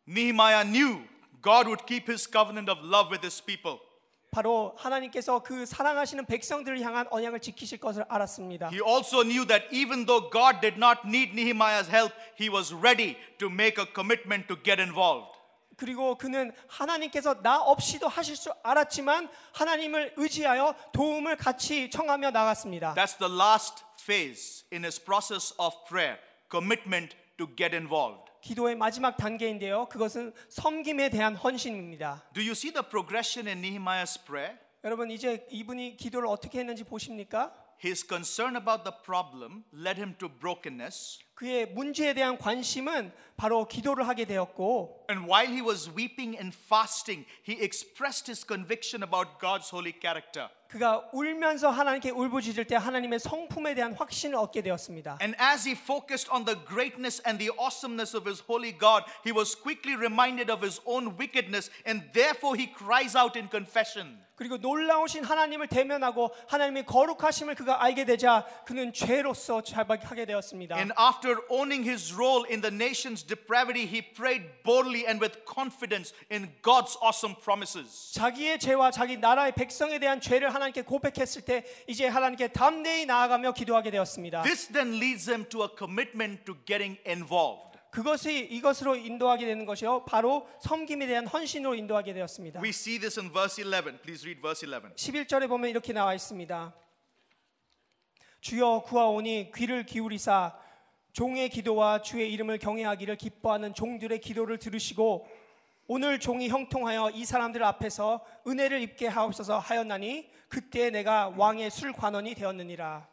Nehemiah 0.08 0.64
knew 0.66 1.04
God 1.42 1.68
would 1.68 1.86
keep 1.86 2.10
His 2.10 2.30
covenant 2.30 2.72
of 2.72 2.80
love 2.84 3.10
with 3.12 3.26
His 3.26 3.44
people. 3.44 3.80
바로 4.32 4.74
하나님께서 4.78 5.44
그 5.44 5.66
사랑하시는 5.66 6.26
백성들을 6.26 6.82
향한 6.82 7.06
언약을 7.12 7.40
지키실 7.40 7.80
것을 7.80 8.04
알았습니다. 8.10 8.70
He 8.70 8.82
also 8.82 9.22
knew 9.22 9.46
that 9.46 9.68
even 9.72 10.08
though 10.08 10.28
God 10.32 10.60
did 10.60 10.78
not 10.78 11.02
need 11.06 11.34
Nehemiah's 11.34 11.88
help, 11.88 12.12
he 12.40 12.50
was 12.50 12.74
ready 12.74 13.16
to 13.38 13.48
make 13.48 13.80
a 13.80 13.86
commitment 13.86 14.48
to 14.48 14.58
get 14.64 14.82
involved. 14.82 15.33
그리고 15.84 16.18
그는 16.18 16.54
하나님께서 16.68 17.42
나 17.42 17.62
없이도 17.62 18.08
하실 18.08 18.36
줄 18.36 18.54
알았지만 18.64 19.30
하나님을 19.52 20.14
의지하여 20.16 20.74
도움을 20.94 21.36
같이 21.36 21.90
청하며 21.90 22.32
나갔습니다. 22.32 22.94
That's 22.94 23.18
the 23.18 23.30
last 23.30 23.84
phase 24.02 24.66
in 24.72 24.86
his 24.86 25.04
process 25.04 25.54
of 25.60 25.76
prayer 25.90 26.20
commitment 26.50 27.18
to 27.38 27.48
get 27.58 27.76
involved. 27.76 28.32
기도의 28.40 28.78
마지막 28.78 29.18
단계인데요. 29.18 29.90
그것은 29.90 30.34
섬김에 30.48 31.10
대한 31.10 31.36
헌신입니다. 31.36 32.30
Do 32.34 32.42
you 32.42 32.52
see 32.52 32.72
the 32.72 32.88
progression 32.88 33.50
in 33.50 33.62
Nehemiah's 33.62 34.26
prayer? 34.26 34.58
여러분 34.86 35.12
이제 35.12 35.46
이분이 35.50 35.98
기도를 35.98 36.30
어떻게 36.30 36.60
했는지 36.60 36.86
보십니까? 36.86 37.54
His 37.79 38.03
concern 38.03 38.57
about 38.57 38.83
the 38.83 38.93
problem 39.05 39.65
led 39.73 39.99
him 39.99 40.17
to 40.19 40.29
brokenness. 40.29 41.21
그의 41.35 41.67
문제에 41.67 42.13
대한 42.15 42.37
관심은 42.37 43.13
바로 43.37 43.69
기도를 43.69 44.09
하게 44.09 44.25
되었고 44.25 45.07
And 45.09 45.31
while 45.31 45.47
he 45.47 45.63
was 45.63 45.89
weeping 45.89 46.37
and 46.37 46.53
fasting, 46.53 47.25
he 47.47 47.55
expressed 47.63 48.27
his 48.27 48.45
conviction 48.45 49.05
about 49.05 49.39
God's 49.39 49.71
holy 49.71 49.95
character. 50.01 50.49
그가 50.69 51.09
울면서 51.13 51.71
하나님께 51.71 52.11
울부짖을 52.11 52.67
때 52.67 52.77
하나님의 52.77 53.21
성품에 53.21 53.75
대한 53.75 53.95
확신을 53.95 54.37
얻게 54.37 54.61
되었습니다. 54.61 55.19
And 55.23 55.35
as 55.41 55.67
he 55.67 55.79
focused 55.79 56.29
on 56.31 56.45
the 56.45 56.59
greatness 56.67 57.23
and 57.25 57.39
the 57.39 57.55
awesomeness 57.57 58.15
of 58.15 58.29
his 58.29 58.43
holy 58.47 58.77
God, 58.77 59.07
he 59.25 59.33
was 59.33 59.55
quickly 59.55 59.97
reminded 59.97 60.51
of 60.51 60.63
his 60.67 60.83
own 60.85 61.17
wickedness, 61.17 61.71
and 61.87 62.11
therefore 62.13 62.59
he 62.59 62.67
cries 62.75 63.17
out 63.17 63.39
in 63.39 63.49
confession. 63.49 64.19
그리고 64.39 64.57
놀라우신 64.59 65.25
하나님을 65.25 65.67
대면하고 65.67 66.31
하나님의 66.49 66.87
거룩하심을 66.87 67.57
그가 67.64 67.82
알게 67.84 68.06
되자 68.06 68.46
그는 68.66 68.92
죄로서 68.94 69.64
자박하게 69.64 70.26
되었습니다. 70.26 70.76
And 70.76 70.94
after 71.00 71.38
owning 71.50 71.88
his 71.88 72.14
role 72.14 72.46
in 72.50 72.62
the 72.62 72.74
nation's 72.74 73.26
depravity, 73.26 73.88
he 73.88 74.02
prayed 74.02 74.46
boldly 74.64 75.06
and 75.08 75.24
with 75.24 75.40
confidence 75.48 76.14
in 76.32 76.52
God's 76.62 76.98
awesome 77.02 77.36
promises. 77.42 78.14
자기의 78.14 78.60
죄와 78.60 78.92
자기 78.92 79.18
나라의 79.18 79.54
백성에 79.54 80.00
대한 80.00 80.20
죄를 80.20 80.54
하나님께 80.54 80.84
고백했을 80.84 81.44
때 81.44 81.66
이제 81.88 82.06
하나님께 82.06 82.50
담대히 82.50 83.06
나아가며 83.06 83.54
기도하게 83.54 83.92
되었습니다. 83.92 84.44
This 84.44 84.68
then 84.68 84.96
leads 84.96 85.30
him 85.30 85.48
to 85.50 85.64
a 85.64 85.70
commitment 85.78 86.44
to 86.46 86.56
getting 86.66 87.00
involved. 87.08 87.74
그것이 87.92 88.40
이것으로 88.50 88.96
인도하게 88.96 89.46
되는 89.46 89.66
것이요 89.66 90.04
바로 90.06 90.50
섬김에 90.62 91.06
대한 91.06 91.28
헌신으로 91.28 91.76
인도하게 91.76 92.14
되었습니다. 92.14 92.60
We 92.60 92.70
see 92.70 93.00
this 93.00 93.20
in 93.20 93.32
verse 93.32 93.62
11. 93.62 94.00
Please 94.02 94.26
read 94.26 94.42
verse 94.42 94.68
11. 94.68 94.96
11절에 94.96 95.48
보면 95.48 95.70
이렇게 95.70 95.94
나와 95.94 96.16
있습니다. 96.16 96.74
주여 98.44 98.84
구하오니 98.86 99.54
귀를 99.56 99.86
기울이사 99.86 100.54
종의 101.14 101.48
기도와 101.48 102.02
주의 102.02 102.30
이름을 102.34 102.58
경외하기를 102.58 103.16
기뻐하는 103.16 103.74
종들의 103.74 104.20
기도를 104.20 104.60
들으시고 104.60 105.26
오늘 105.88 106.20
종이 106.20 106.50
형통하여 106.50 107.12
이 107.12 107.24
사람들 107.24 107.64
앞에서 107.64 108.20
은혜를 108.46 108.82
입게 108.82 109.08
하옵소서 109.08 109.60
하였나니 109.60 110.30
그때 110.50 110.90
내가 110.90 111.30
왕의 111.38 111.72
술 111.72 111.94
관원이 111.94 112.36
되었느니라. 112.36 113.08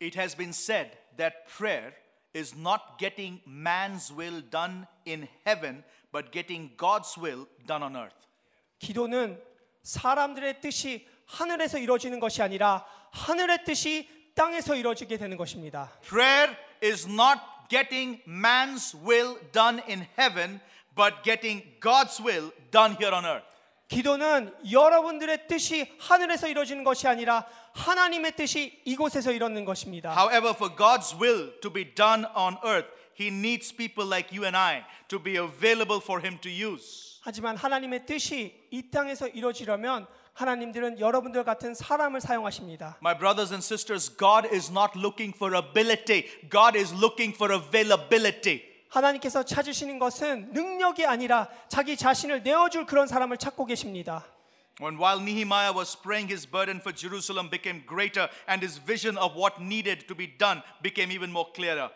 It 0.00 0.16
has 0.16 0.36
been 0.36 0.50
said 0.50 0.96
that 1.16 1.38
prayer 1.56 1.94
is 2.32 2.56
not 2.56 2.82
getting 3.00 3.42
man's 3.44 4.16
will 4.16 4.48
done 4.48 4.86
in 5.04 5.26
heaven, 5.44 5.82
but 6.12 6.30
getting 6.30 6.76
God's 6.76 7.20
will 7.20 7.48
done 7.66 7.82
on 7.82 7.96
earth. 7.96 8.16
기도는 8.78 9.42
사람들의 9.82 10.60
뜻이 10.60 11.08
하늘에서 11.26 11.78
이루어지는 11.78 12.20
것이 12.20 12.42
아니라 12.42 12.86
하늘의 13.10 13.64
뜻이 13.64 14.21
땅에서 14.34 14.74
이루어지게 14.74 15.16
되는 15.18 15.36
것입니다. 15.36 15.90
Prayer 16.06 16.56
is 16.82 17.06
not 17.06 17.40
getting 17.68 18.22
man's 18.26 18.94
will 18.94 19.38
done 19.52 19.82
in 19.88 20.06
heaven, 20.18 20.60
but 20.94 21.22
getting 21.22 21.64
God's 21.80 22.20
will 22.20 22.52
done 22.70 22.96
here 22.98 23.14
on 23.14 23.24
earth. 23.24 23.46
기도는 23.88 24.54
여러분들의 24.70 25.48
뜻이 25.48 25.86
하늘에서 26.00 26.48
이루어지는 26.48 26.82
것이 26.82 27.06
아니라 27.06 27.46
하나님의 27.74 28.36
뜻이 28.36 28.80
이곳에서 28.86 29.32
이루어지는 29.32 29.66
것입니다. 29.66 30.14
However, 30.16 30.54
for 30.54 30.74
God's 30.74 31.14
will 31.20 31.60
to 31.60 31.70
be 31.70 31.94
done 31.94 32.24
on 32.34 32.56
earth, 32.64 32.88
He 33.20 33.28
needs 33.28 33.74
people 33.74 34.08
like 34.08 34.34
you 34.34 34.44
and 34.44 34.56
I 34.56 34.84
to 35.08 35.22
be 35.22 35.36
available 35.36 36.00
for 36.02 36.20
Him 36.24 36.38
to 36.40 36.50
use. 36.50 37.20
하지만 37.20 37.56
하나님의 37.56 38.06
뜻이 38.06 38.66
이 38.70 38.90
땅에서 38.90 39.28
이루어지려면 39.28 40.06
하나님들은 40.33 40.99
여러분들 40.99 41.43
같은 41.43 41.73
사람을 41.73 42.21
사용하십니다. 42.21 42.97
My 43.01 43.17
brothers 43.17 43.51
and 43.51 43.65
sisters, 43.65 44.15
God 44.15 44.47
is 44.53 44.69
not 44.71 44.93
looking 44.95 45.35
for 45.35 45.55
ability, 45.55 46.25
God 46.49 46.77
is 46.77 46.93
looking 46.93 47.33
for 47.33 47.53
availability. 47.53 48.61
하나님께서 48.89 49.43
찾으시는 49.43 49.99
것은 49.99 50.53
능력이 50.53 51.05
아니라 51.05 51.49
자기 51.67 51.97
자신을 51.97 52.43
내어줄 52.43 52.85
그런 52.85 53.07
사람을 53.07 53.37
찾고 53.37 53.65
계십니다. 53.65 54.25
When 54.79 54.99
while 54.99 55.19
Nehemiah 55.19 55.73
was 55.75 55.97
praying, 55.97 56.31
his 56.31 56.45
burden 56.45 56.77
for 56.77 56.93
Jerusalem 56.93 57.49
became 57.49 57.83
greater, 57.87 58.29
and 58.47 58.63
his 58.63 58.77
vision 58.77 59.17
of 59.17 59.33
what 59.35 59.59
needed 59.59 60.05
to 60.07 60.15
be 60.15 60.37
done 60.37 60.61
became 60.83 61.11
even 61.11 61.31
more 61.31 61.51
clearer. 61.51 61.89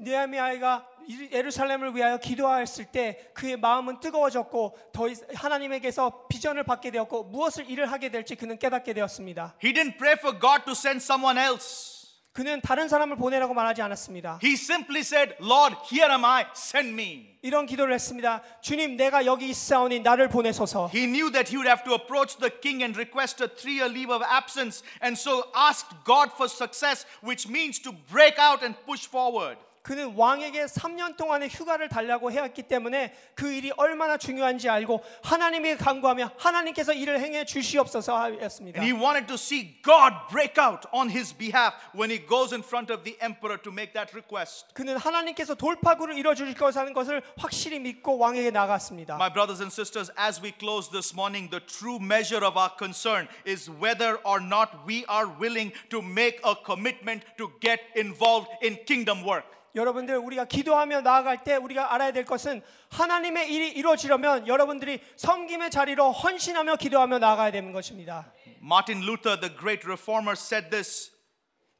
느헤미야가 0.00 0.86
예루살렘을 1.32 1.94
위하여 1.94 2.18
기도하였을 2.18 2.86
때 2.86 3.30
그의 3.34 3.56
마음은 3.56 4.00
뜨거워졌고 4.00 4.78
더 4.92 5.08
하나님에게서 5.34 6.26
비전을 6.28 6.64
받게 6.64 6.90
되었고 6.90 7.24
무엇을 7.24 7.68
일을 7.70 7.90
하게 7.90 8.10
될지 8.10 8.36
그는 8.36 8.58
깨닫게 8.58 8.92
되었습니다. 8.92 9.54
He 9.62 9.72
didn't 9.72 9.98
pray 9.98 10.16
for 10.18 10.38
God 10.38 10.64
to 10.64 10.72
send 10.72 11.02
someone 11.02 11.38
else. 11.38 12.00
그는 12.32 12.60
다른 12.60 12.88
사람을 12.88 13.16
보내라고 13.16 13.54
말하지 13.54 13.82
않았습니다. 13.82 14.38
He 14.42 14.54
simply 14.54 15.00
said, 15.00 15.34
Lord, 15.40 15.76
here 15.92 16.12
am 16.12 16.24
I, 16.24 16.46
send 16.54 16.90
me. 16.90 17.38
이런 17.42 17.66
기도를 17.66 17.92
했습니다. 17.94 18.40
주님, 18.60 18.96
내가 18.96 19.26
여기 19.26 19.48
있사오니 19.48 20.00
나를 20.00 20.28
보내소서. 20.28 20.90
He 20.94 21.06
knew 21.06 21.32
that 21.32 21.50
he 21.50 21.56
would 21.56 21.68
have 21.68 21.82
to 21.84 21.92
approach 21.92 22.38
the 22.38 22.52
king 22.60 22.84
and 22.84 22.96
request 22.96 23.42
a 23.42 23.48
three 23.48 23.80
year 23.80 23.90
leave 23.90 24.14
of 24.14 24.22
absence, 24.22 24.84
and 25.02 25.18
so 25.18 25.50
asked 25.54 25.90
God 26.04 26.30
for 26.36 26.46
success, 26.46 27.04
which 27.20 27.48
means 27.48 27.82
to 27.82 27.92
break 28.12 28.38
out 28.38 28.62
and 28.62 28.76
push 28.86 29.08
forward. 29.08 29.58
그는 29.90 30.14
왕에게 30.14 30.66
3년 30.66 31.16
동안의 31.16 31.48
휴가를 31.48 31.88
달라고 31.88 32.30
해왔기 32.30 32.62
때문에 32.62 33.12
그 33.34 33.52
일이 33.52 33.72
얼마나 33.76 34.16
중요한지 34.16 34.68
알고 34.68 35.02
하나님에게 35.24 35.78
간구하며 35.78 36.30
하나님께서 36.38 36.92
일을 36.92 37.18
행해 37.18 37.44
주시옵소서 37.44 38.16
하였습니다. 38.16 38.80
And 38.80 38.86
he 38.86 38.92
wanted 38.92 39.26
to 39.26 39.34
see 39.34 39.82
God 39.82 40.14
break 40.30 40.62
out 40.62 40.86
on 40.92 41.10
his 41.10 41.36
behalf 41.36 41.74
when 41.92 42.08
he 42.08 42.24
goes 42.24 42.54
in 42.54 42.62
front 42.62 42.92
of 42.92 43.02
the 43.02 43.18
emperor 43.20 43.60
to 43.60 43.72
make 43.72 43.92
that 43.94 44.14
request. 44.14 44.68
그는 44.74 44.96
하나님께서 44.96 45.56
돌파구를 45.56 46.16
이루어 46.16 46.36
주실 46.36 46.54
것이라는 46.54 46.92
것을 46.92 47.20
확실히 47.36 47.80
믿고 47.80 48.16
왕에게 48.16 48.52
나갔습니다. 48.52 49.16
My 49.16 49.32
brothers 49.32 49.60
and 49.60 49.74
sisters, 49.74 50.12
as 50.16 50.40
we 50.40 50.52
close 50.56 50.88
this 50.88 51.12
morning, 51.12 51.50
the 51.50 51.66
true 51.66 51.98
measure 51.98 52.46
of 52.46 52.56
our 52.56 52.70
concern 52.78 53.26
is 53.44 53.68
whether 53.68 54.22
or 54.22 54.38
not 54.38 54.86
we 54.86 55.02
are 55.10 55.26
willing 55.26 55.74
to 55.88 55.98
make 55.98 56.38
a 56.46 56.54
commitment 56.54 57.26
to 57.38 57.50
get 57.58 57.82
involved 57.96 58.54
in 58.62 58.78
kingdom 58.86 59.26
work. 59.26 59.58
여러분들 59.74 60.16
우리가 60.18 60.44
기도하며 60.46 61.02
나아갈 61.02 61.44
때 61.44 61.56
우리가 61.56 61.94
알아야 61.94 62.12
될 62.12 62.24
것은 62.24 62.62
하나님의 62.90 63.52
일이 63.52 63.68
이루어지려면 63.70 64.46
여러분들이 64.46 65.00
섬김의 65.16 65.70
자리로 65.70 66.12
헌신하며 66.12 66.76
기도하며 66.76 67.18
나아가야 67.18 67.50
되는 67.52 67.72
것입니다. 67.72 68.32
Martin 68.62 69.02
Luther, 69.02 69.40
the 69.40 69.54
great 69.56 69.86
reformer, 69.86 70.32
said 70.32 70.70
this. 70.70 71.12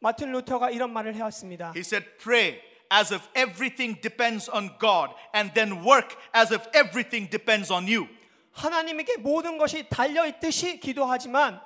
마틴 0.01 0.32
루터가 0.32 0.70
이런 0.70 0.93
말을 0.93 1.14
해왔습니다. 1.14 1.72
He 1.76 1.80
said, 1.80 2.07
Pray 2.18 2.61
as 2.93 3.12
if 3.12 3.28
everything 3.36 4.01
depends 4.01 4.51
on 4.51 4.70
God, 4.80 5.12
and 5.34 5.53
then 5.53 5.84
work 5.84 6.16
as 6.34 6.53
if 6.53 6.66
everything 6.74 7.28
depends 7.30 7.70
on 7.70 7.84
you. 7.84 8.09
하나님에게 8.53 9.18
모든 9.18 9.59
것이 9.59 9.88
달려 9.88 10.26
있듯이 10.26 10.80
기도하지만 10.80 11.61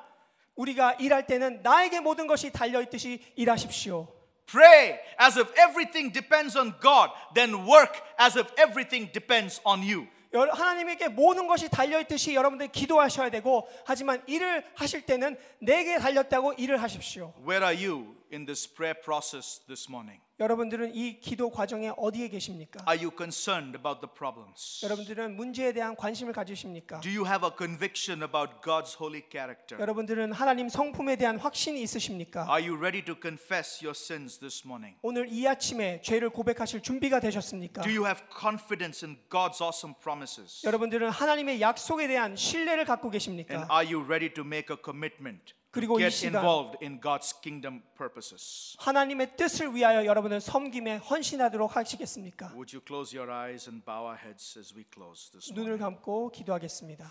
우리가 0.56 0.94
일할 0.94 1.26
때는 1.26 1.62
나에게 1.62 2.00
모든 2.00 2.26
것이 2.26 2.50
달려 2.52 2.82
있듯이 2.82 3.22
일하십시오. 3.36 4.13
Pray 4.45 4.99
as 5.19 5.37
if 5.37 5.47
everything 5.57 6.11
depends 6.11 6.57
on 6.57 6.73
God, 6.81 7.11
then 7.35 7.67
work 7.67 8.01
as 8.17 8.35
if 8.35 8.47
everything 8.57 9.11
depends 9.11 9.61
on 9.63 9.81
you. 9.83 10.07
여- 10.33 10.49
하나님에게 10.51 11.07
모든 11.09 11.47
것이 11.47 11.69
달려 11.69 11.99
있듯이 12.01 12.33
여러분들 12.35 12.67
기도하셔야 12.71 13.29
되고 13.29 13.67
하지만 13.85 14.21
일을 14.27 14.63
하실 14.75 15.05
때는 15.05 15.37
내게 15.59 15.97
달렸다고 15.99 16.53
일을 16.53 16.81
하십시오. 16.81 17.33
Where 17.47 17.63
are 17.65 17.75
you 17.75 18.15
in 18.31 18.45
this 18.45 18.67
prayer 18.71 18.99
process 18.99 19.59
this 19.67 19.87
morning? 19.89 20.19
여러분들은 20.40 20.96
이 20.96 21.20
기도 21.20 21.48
과정에 21.48 21.92
어디에 21.96 22.28
계십니까? 22.28 22.84
Are 22.88 22.98
you 22.98 23.12
concerned 23.16 23.78
about 23.78 24.00
the 24.00 24.12
problems? 24.12 24.84
여러분들은 24.84 25.36
문제에 25.36 25.72
대한 25.72 25.94
관심을 25.94 26.32
가지십니까? 26.32 27.00
Do 27.02 27.08
you 27.08 27.24
have 27.24 27.46
a 27.46 27.52
conviction 27.56 28.20
about 28.20 28.60
God's 28.60 28.96
holy 29.00 29.22
character? 29.30 29.80
여러분들은 29.80 30.32
하나님 30.32 30.68
성품에 30.68 31.14
대한 31.16 31.38
확신이 31.38 31.80
있으십니까? 31.82 32.48
Are 32.50 32.60
you 32.60 32.76
ready 32.76 33.04
to 33.04 33.14
confess 33.14 33.78
your 33.84 33.94
sins 33.96 34.40
this 34.40 34.66
morning? 34.66 34.98
오늘 35.02 35.28
이 35.30 35.46
아침에 35.46 36.00
죄를 36.02 36.30
고백하실 36.30 36.82
준비가 36.82 37.20
되셨습니까? 37.20 37.82
Do 37.82 37.90
you 37.92 38.04
have 38.04 38.20
confidence 38.36 39.06
in 39.06 39.20
God's 39.30 39.62
awesome 39.62 39.94
promises? 40.02 40.66
여러분들은 40.66 41.10
하나님의 41.10 41.60
약속에 41.60 42.08
대한 42.08 42.34
신뢰를 42.34 42.84
갖고 42.84 43.06
And 43.06 43.12
계십니까? 43.12 43.68
are 43.70 43.86
you 43.86 44.04
ready 44.04 44.34
to 44.34 44.42
make 44.44 44.74
a 44.74 44.76
commitment 44.82 45.54
그리고 45.74 45.98
이 45.98 46.02
get 46.04 46.14
시간- 46.16 46.36
involved 46.44 46.78
in 46.86 47.00
God's 47.00 47.34
kingdom 47.42 47.82
purposes? 47.98 48.76
하나님의 48.78 49.36
뜻을 49.36 49.74
위하여 49.74 50.06
여러분을 50.06 50.40
섬김에 50.40 50.98
헌신하도록 50.98 51.74
하시겠습니까? 51.74 52.52
Would 52.54 52.76
you 52.76 52.80
close 52.86 53.10
your 53.16 53.28
eyes 53.32 53.68
and 53.68 53.84
bow 53.84 54.06
our 54.06 54.16
heads 54.16 54.56
as 54.56 54.72
we 54.72 54.84
close 54.94 55.32
this 55.32 55.52
눈을? 55.52 55.78
감고 55.78 56.30
기도하겠습니다. 56.30 57.06